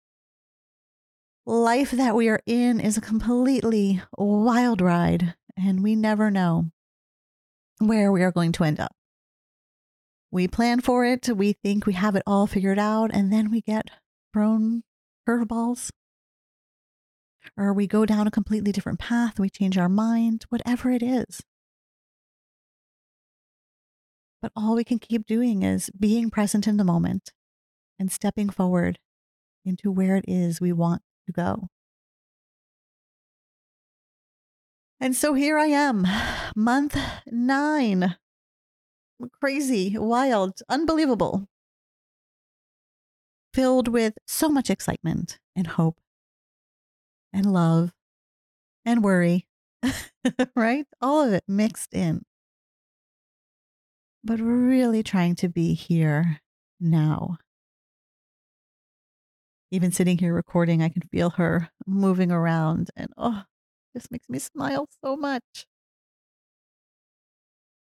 life 1.46 1.90
that 1.90 2.14
we 2.14 2.28
are 2.28 2.40
in 2.46 2.80
is 2.80 2.96
a 2.96 3.02
completely 3.02 4.02
wild 4.16 4.80
ride, 4.80 5.34
and 5.56 5.82
we 5.82 5.94
never 5.94 6.30
know 6.30 6.70
where 7.78 8.10
we 8.10 8.22
are 8.22 8.32
going 8.32 8.52
to 8.52 8.64
end 8.64 8.80
up. 8.80 8.94
We 10.34 10.48
plan 10.48 10.80
for 10.80 11.04
it, 11.04 11.28
we 11.28 11.52
think 11.52 11.86
we 11.86 11.92
have 11.92 12.16
it 12.16 12.24
all 12.26 12.48
figured 12.48 12.76
out, 12.76 13.12
and 13.14 13.32
then 13.32 13.52
we 13.52 13.60
get 13.60 13.88
thrown 14.32 14.82
curveballs. 15.28 15.90
Or 17.56 17.72
we 17.72 17.86
go 17.86 18.04
down 18.04 18.26
a 18.26 18.32
completely 18.32 18.72
different 18.72 18.98
path, 18.98 19.38
we 19.38 19.48
change 19.48 19.78
our 19.78 19.88
mind, 19.88 20.46
whatever 20.48 20.90
it 20.90 21.04
is. 21.04 21.40
But 24.42 24.50
all 24.56 24.74
we 24.74 24.82
can 24.82 24.98
keep 24.98 25.24
doing 25.24 25.62
is 25.62 25.88
being 25.96 26.30
present 26.30 26.66
in 26.66 26.78
the 26.78 26.84
moment 26.84 27.30
and 27.96 28.10
stepping 28.10 28.50
forward 28.50 28.98
into 29.64 29.92
where 29.92 30.16
it 30.16 30.24
is 30.26 30.60
we 30.60 30.72
want 30.72 31.02
to 31.26 31.32
go. 31.32 31.68
And 34.98 35.14
so 35.14 35.34
here 35.34 35.56
I 35.56 35.66
am, 35.66 36.04
month 36.56 36.98
nine. 37.30 38.16
Crazy, 39.40 39.96
wild, 39.96 40.60
unbelievable. 40.68 41.48
Filled 43.52 43.88
with 43.88 44.14
so 44.26 44.48
much 44.48 44.70
excitement 44.70 45.38
and 45.54 45.66
hope 45.66 45.98
and 47.32 47.52
love 47.52 47.92
and 48.84 49.04
worry, 49.04 49.46
right? 50.56 50.86
All 51.00 51.22
of 51.22 51.32
it 51.32 51.44
mixed 51.46 51.94
in. 51.94 52.22
But 54.24 54.40
really 54.40 55.02
trying 55.02 55.36
to 55.36 55.48
be 55.48 55.74
here 55.74 56.40
now. 56.80 57.38
Even 59.70 59.92
sitting 59.92 60.18
here 60.18 60.34
recording, 60.34 60.82
I 60.82 60.88
can 60.88 61.02
feel 61.02 61.30
her 61.30 61.70
moving 61.86 62.30
around 62.30 62.90
and 62.96 63.08
oh, 63.16 63.42
this 63.92 64.10
makes 64.10 64.28
me 64.28 64.38
smile 64.38 64.88
so 65.04 65.16
much. 65.16 65.66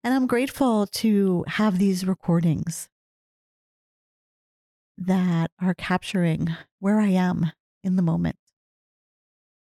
And 0.02 0.14
I'm 0.14 0.26
grateful 0.26 0.86
to 0.86 1.44
have 1.46 1.78
these 1.78 2.06
recordings 2.06 2.88
that 4.96 5.50
are 5.60 5.74
capturing 5.74 6.48
where 6.78 7.00
I 7.00 7.08
am 7.08 7.52
in 7.84 7.96
the 7.96 8.02
moment. 8.02 8.36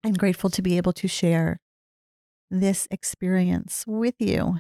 I'm 0.05 0.15
grateful 0.15 0.51
to 0.51 0.63
be 0.63 0.77
able 0.77 0.93
to 0.95 1.09
share 1.09 1.61
this 2.51 2.89
experience 2.91 3.85
with 3.87 4.15
you. 4.19 4.59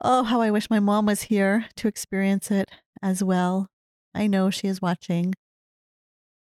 Oh, 0.00 0.24
how 0.24 0.40
I 0.40 0.50
wish 0.50 0.68
my 0.68 0.80
mom 0.80 1.06
was 1.06 1.22
here 1.22 1.66
to 1.76 1.88
experience 1.88 2.50
it 2.50 2.70
as 3.02 3.22
well. 3.22 3.68
I 4.14 4.26
know 4.26 4.50
she 4.50 4.68
is 4.68 4.82
watching 4.82 5.34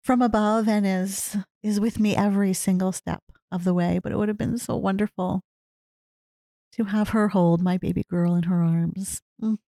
from 0.02 0.22
above 0.22 0.68
and 0.68 0.86
is 0.86 1.36
is 1.62 1.80
with 1.80 1.98
me 1.98 2.14
every 2.14 2.52
single 2.52 2.92
step 2.92 3.22
of 3.50 3.64
the 3.64 3.74
way, 3.74 3.98
but 4.02 4.12
it 4.12 4.16
would 4.18 4.28
have 4.28 4.38
been 4.38 4.58
so 4.58 4.76
wonderful 4.76 5.42
to 6.76 6.84
have 6.84 7.10
her 7.10 7.28
hold 7.28 7.60
my 7.62 7.78
baby 7.78 8.04
girl 8.08 8.34
in 8.34 8.44
her 8.44 8.62
arms. 8.62 9.20
Mm. 9.42 9.58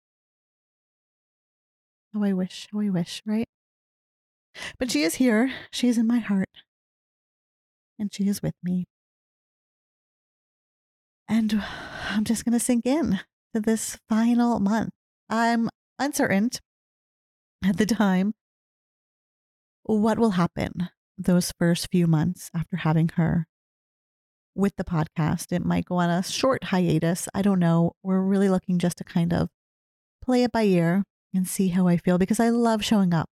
How 2.12 2.22
I 2.24 2.32
wish, 2.32 2.66
how 2.72 2.80
I 2.80 2.88
wish, 2.88 3.22
right? 3.26 3.46
But 4.78 4.90
she 4.90 5.02
is 5.02 5.16
here. 5.16 5.52
She 5.70 5.88
is 5.88 5.98
in 5.98 6.06
my 6.06 6.18
heart. 6.18 6.48
And 7.98 8.12
she 8.12 8.28
is 8.28 8.42
with 8.42 8.54
me. 8.62 8.86
And 11.28 11.62
I'm 12.10 12.24
just 12.24 12.44
going 12.44 12.52
to 12.52 12.64
sink 12.64 12.86
in 12.86 13.20
to 13.54 13.60
this 13.60 13.98
final 14.08 14.60
month. 14.60 14.90
I'm 15.28 15.68
uncertain 15.98 16.50
at 17.64 17.78
the 17.78 17.86
time 17.86 18.34
what 19.82 20.18
will 20.18 20.32
happen 20.32 20.88
those 21.18 21.52
first 21.58 21.88
few 21.90 22.06
months 22.06 22.50
after 22.54 22.78
having 22.78 23.10
her 23.16 23.46
with 24.56 24.74
the 24.76 24.84
podcast. 24.84 25.52
It 25.52 25.64
might 25.64 25.84
go 25.84 25.96
on 25.96 26.10
a 26.10 26.22
short 26.22 26.64
hiatus. 26.64 27.28
I 27.34 27.42
don't 27.42 27.58
know. 27.58 27.92
We're 28.02 28.20
really 28.20 28.48
looking 28.48 28.78
just 28.78 28.98
to 28.98 29.04
kind 29.04 29.32
of 29.32 29.48
play 30.22 30.42
it 30.42 30.52
by 30.52 30.62
ear 30.62 31.04
and 31.34 31.46
see 31.46 31.68
how 31.68 31.86
I 31.86 31.96
feel 31.96 32.18
because 32.18 32.40
I 32.40 32.48
love 32.48 32.84
showing 32.84 33.12
up 33.12 33.28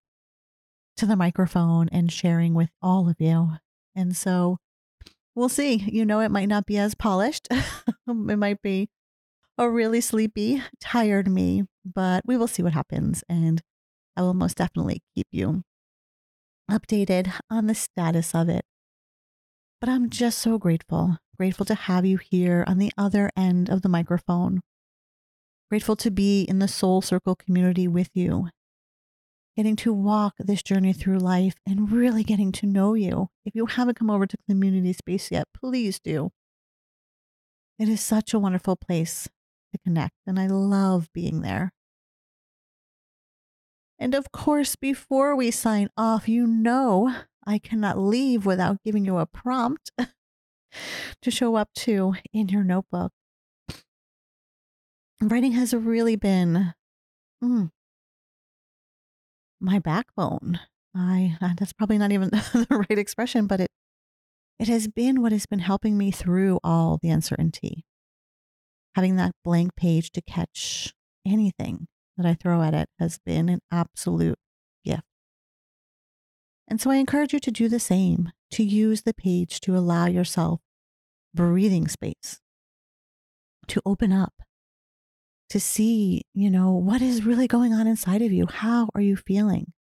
to 0.97 1.05
the 1.05 1.15
microphone 1.15 1.89
and 1.91 2.11
sharing 2.11 2.53
with 2.53 2.69
all 2.81 3.09
of 3.09 3.15
you. 3.19 3.53
And 3.95 4.15
so 4.15 4.57
we'll 5.33 5.49
see. 5.49 5.75
You 5.75 6.05
know, 6.05 6.19
it 6.19 6.31
might 6.31 6.47
not 6.47 6.65
be 6.65 6.77
as 6.77 6.95
polished, 6.95 7.47
um, 8.07 8.29
it 8.29 8.37
might 8.37 8.61
be 8.61 8.89
a 9.57 9.69
really 9.69 10.01
sleepy, 10.01 10.61
tired 10.79 11.29
me, 11.29 11.63
but 11.85 12.23
we 12.25 12.37
will 12.37 12.47
see 12.47 12.63
what 12.63 12.73
happens. 12.73 13.23
And 13.29 13.61
I 14.15 14.21
will 14.21 14.33
most 14.33 14.57
definitely 14.57 15.01
keep 15.15 15.27
you 15.31 15.63
updated 16.69 17.31
on 17.49 17.67
the 17.67 17.75
status 17.75 18.33
of 18.33 18.49
it. 18.49 18.65
But 19.81 19.89
I'm 19.89 20.09
just 20.09 20.39
so 20.39 20.57
grateful, 20.57 21.17
grateful 21.37 21.65
to 21.65 21.75
have 21.75 22.05
you 22.05 22.17
here 22.17 22.63
on 22.67 22.77
the 22.77 22.91
other 22.97 23.29
end 23.35 23.69
of 23.69 23.81
the 23.81 23.89
microphone. 23.89 24.61
Grateful 25.69 25.95
to 25.97 26.11
be 26.11 26.43
in 26.43 26.59
the 26.59 26.67
Soul 26.67 27.01
Circle 27.01 27.35
community 27.35 27.87
with 27.87 28.09
you, 28.13 28.49
getting 29.57 29.75
to 29.77 29.93
walk 29.93 30.35
this 30.39 30.63
journey 30.63 30.93
through 30.93 31.17
life 31.17 31.55
and 31.67 31.91
really 31.91 32.23
getting 32.23 32.51
to 32.53 32.65
know 32.65 32.93
you. 32.93 33.29
If 33.45 33.53
you 33.55 33.65
haven't 33.65 33.97
come 33.97 34.09
over 34.09 34.25
to 34.25 34.37
Community 34.49 34.93
Space 34.93 35.31
yet, 35.31 35.45
please 35.53 35.99
do. 35.99 36.31
It 37.77 37.89
is 37.89 37.99
such 37.99 38.33
a 38.33 38.39
wonderful 38.39 38.75
place 38.75 39.27
to 39.73 39.79
connect, 39.83 40.15
and 40.25 40.39
I 40.39 40.47
love 40.47 41.09
being 41.13 41.41
there. 41.41 41.73
And 43.99 44.13
of 44.13 44.31
course, 44.31 44.75
before 44.75 45.35
we 45.35 45.51
sign 45.51 45.89
off, 45.97 46.27
you 46.27 46.47
know 46.47 47.15
I 47.45 47.59
cannot 47.59 47.97
leave 47.97 48.45
without 48.45 48.83
giving 48.83 49.05
you 49.05 49.17
a 49.17 49.25
prompt 49.25 49.91
to 51.21 51.31
show 51.31 51.55
up 51.55 51.69
to 51.75 52.15
in 52.33 52.49
your 52.49 52.63
notebook. 52.63 53.11
Writing 55.21 55.53
has 55.53 55.73
really 55.73 56.15
been 56.15 56.73
mm, 57.43 57.71
my 59.59 59.79
backbone. 59.79 60.59
I 60.93 61.37
uh, 61.41 61.53
that's 61.57 61.73
probably 61.73 61.97
not 61.97 62.11
even 62.11 62.29
the 62.31 62.67
right 62.89 62.99
expression, 62.99 63.47
but 63.47 63.59
it 63.59 63.71
it 64.59 64.67
has 64.67 64.87
been 64.87 65.21
what 65.21 65.31
has 65.31 65.45
been 65.45 65.59
helping 65.59 65.97
me 65.97 66.11
through 66.11 66.59
all 66.63 66.99
the 67.01 67.09
uncertainty. 67.09 67.85
Having 68.95 69.17
that 69.17 69.33
blank 69.43 69.75
page 69.75 70.11
to 70.11 70.21
catch 70.21 70.93
anything 71.25 71.87
that 72.17 72.25
I 72.25 72.33
throw 72.33 72.61
at 72.61 72.73
it 72.73 72.87
has 72.99 73.19
been 73.25 73.49
an 73.49 73.59
absolute. 73.71 74.39
And 76.67 76.81
so 76.81 76.89
I 76.89 76.95
encourage 76.95 77.33
you 77.33 77.39
to 77.39 77.51
do 77.51 77.69
the 77.69 77.79
same, 77.79 78.31
to 78.51 78.63
use 78.63 79.03
the 79.03 79.13
page 79.13 79.59
to 79.61 79.77
allow 79.77 80.07
yourself 80.07 80.61
breathing 81.33 81.87
space, 81.87 82.39
to 83.67 83.81
open 83.85 84.11
up, 84.11 84.33
to 85.49 85.59
see, 85.59 86.23
you 86.33 86.49
know, 86.49 86.71
what 86.71 87.01
is 87.01 87.25
really 87.25 87.47
going 87.47 87.73
on 87.73 87.87
inside 87.87 88.21
of 88.21 88.31
you. 88.31 88.47
How 88.47 88.89
are 88.95 89.01
you 89.01 89.15
feeling? 89.15 89.73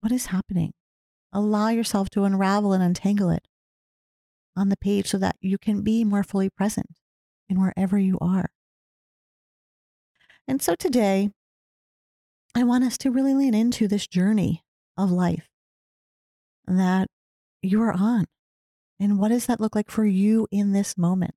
What 0.00 0.12
is 0.12 0.26
happening? 0.26 0.72
Allow 1.32 1.68
yourself 1.68 2.10
to 2.10 2.24
unravel 2.24 2.72
and 2.72 2.82
untangle 2.82 3.30
it 3.30 3.46
on 4.56 4.70
the 4.70 4.76
page 4.76 5.06
so 5.08 5.18
that 5.18 5.36
you 5.40 5.58
can 5.58 5.82
be 5.82 6.02
more 6.04 6.24
fully 6.24 6.50
present 6.50 6.98
in 7.48 7.60
wherever 7.60 7.98
you 7.98 8.18
are. 8.20 8.50
And 10.48 10.60
so 10.60 10.74
today, 10.74 11.30
I 12.54 12.64
want 12.64 12.84
us 12.84 12.98
to 12.98 13.10
really 13.10 13.34
lean 13.34 13.54
into 13.54 13.86
this 13.86 14.06
journey 14.06 14.64
of 14.96 15.12
life 15.12 15.48
that 16.68 17.08
you 17.62 17.82
are 17.82 17.92
on. 17.92 18.26
And 19.00 19.18
what 19.18 19.28
does 19.28 19.46
that 19.46 19.60
look 19.60 19.74
like 19.74 19.90
for 19.90 20.04
you 20.04 20.46
in 20.50 20.72
this 20.72 20.96
moment? 20.96 21.34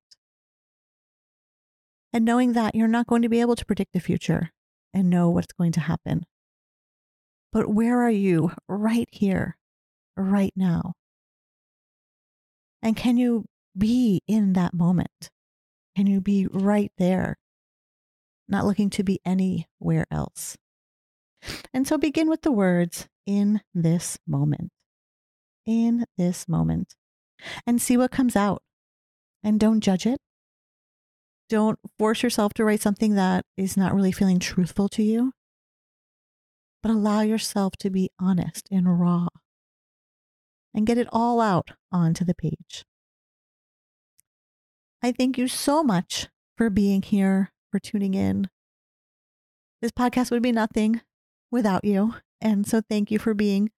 And 2.12 2.24
knowing 2.24 2.52
that 2.52 2.74
you're 2.74 2.88
not 2.88 3.06
going 3.06 3.22
to 3.22 3.28
be 3.28 3.40
able 3.40 3.56
to 3.56 3.64
predict 3.64 3.92
the 3.92 4.00
future 4.00 4.50
and 4.92 5.08
know 5.08 5.30
what's 5.30 5.52
going 5.52 5.72
to 5.72 5.80
happen. 5.80 6.26
But 7.52 7.72
where 7.72 8.02
are 8.02 8.10
you 8.10 8.52
right 8.68 9.08
here, 9.10 9.56
right 10.16 10.52
now? 10.56 10.94
And 12.82 12.96
can 12.96 13.16
you 13.16 13.46
be 13.76 14.22
in 14.26 14.54
that 14.54 14.74
moment? 14.74 15.30
Can 15.96 16.06
you 16.06 16.20
be 16.20 16.46
right 16.50 16.90
there, 16.98 17.38
not 18.48 18.64
looking 18.64 18.90
to 18.90 19.04
be 19.04 19.20
anywhere 19.24 20.06
else? 20.10 20.56
And 21.72 21.86
so 21.86 21.98
begin 21.98 22.28
with 22.28 22.42
the 22.42 22.52
words 22.52 23.08
in 23.26 23.60
this 23.74 24.18
moment, 24.26 24.70
in 25.66 26.04
this 26.16 26.48
moment, 26.48 26.94
and 27.66 27.80
see 27.80 27.96
what 27.96 28.10
comes 28.10 28.36
out. 28.36 28.62
And 29.42 29.58
don't 29.58 29.80
judge 29.80 30.06
it. 30.06 30.20
Don't 31.48 31.78
force 31.98 32.22
yourself 32.22 32.54
to 32.54 32.64
write 32.64 32.80
something 32.80 33.14
that 33.14 33.44
is 33.56 33.76
not 33.76 33.94
really 33.94 34.12
feeling 34.12 34.38
truthful 34.38 34.88
to 34.90 35.02
you, 35.02 35.32
but 36.82 36.90
allow 36.90 37.20
yourself 37.20 37.74
to 37.80 37.90
be 37.90 38.10
honest 38.18 38.68
and 38.70 39.00
raw 39.00 39.28
and 40.74 40.86
get 40.86 40.98
it 40.98 41.08
all 41.12 41.40
out 41.40 41.72
onto 41.90 42.24
the 42.24 42.34
page. 42.34 42.84
I 45.02 45.12
thank 45.12 45.36
you 45.36 45.48
so 45.48 45.82
much 45.82 46.28
for 46.56 46.70
being 46.70 47.02
here, 47.02 47.52
for 47.70 47.78
tuning 47.80 48.14
in. 48.14 48.48
This 49.80 49.90
podcast 49.90 50.30
would 50.30 50.42
be 50.42 50.52
nothing 50.52 51.00
without 51.50 51.84
you. 51.84 52.14
And 52.40 52.66
so 52.66 52.80
thank 52.80 53.10
you 53.10 53.18
for 53.18 53.34
being 53.34 53.70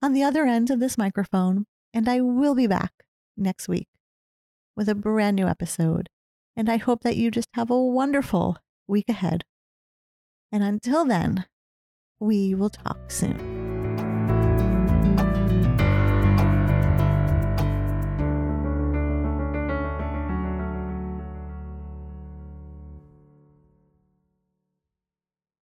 on 0.00 0.12
the 0.12 0.22
other 0.22 0.44
end 0.44 0.70
of 0.70 0.80
this 0.80 0.98
microphone. 0.98 1.66
And 1.94 2.08
I 2.08 2.20
will 2.20 2.54
be 2.54 2.66
back 2.66 2.92
next 3.36 3.68
week 3.68 3.88
with 4.76 4.88
a 4.88 4.94
brand 4.94 5.36
new 5.36 5.46
episode. 5.46 6.08
And 6.56 6.70
I 6.70 6.76
hope 6.76 7.02
that 7.02 7.16
you 7.16 7.30
just 7.30 7.48
have 7.54 7.70
a 7.70 7.80
wonderful 7.80 8.58
week 8.86 9.08
ahead. 9.08 9.44
And 10.50 10.62
until 10.62 11.04
then, 11.04 11.46
we 12.20 12.54
will 12.54 12.70
talk 12.70 13.10
soon. 13.10 13.61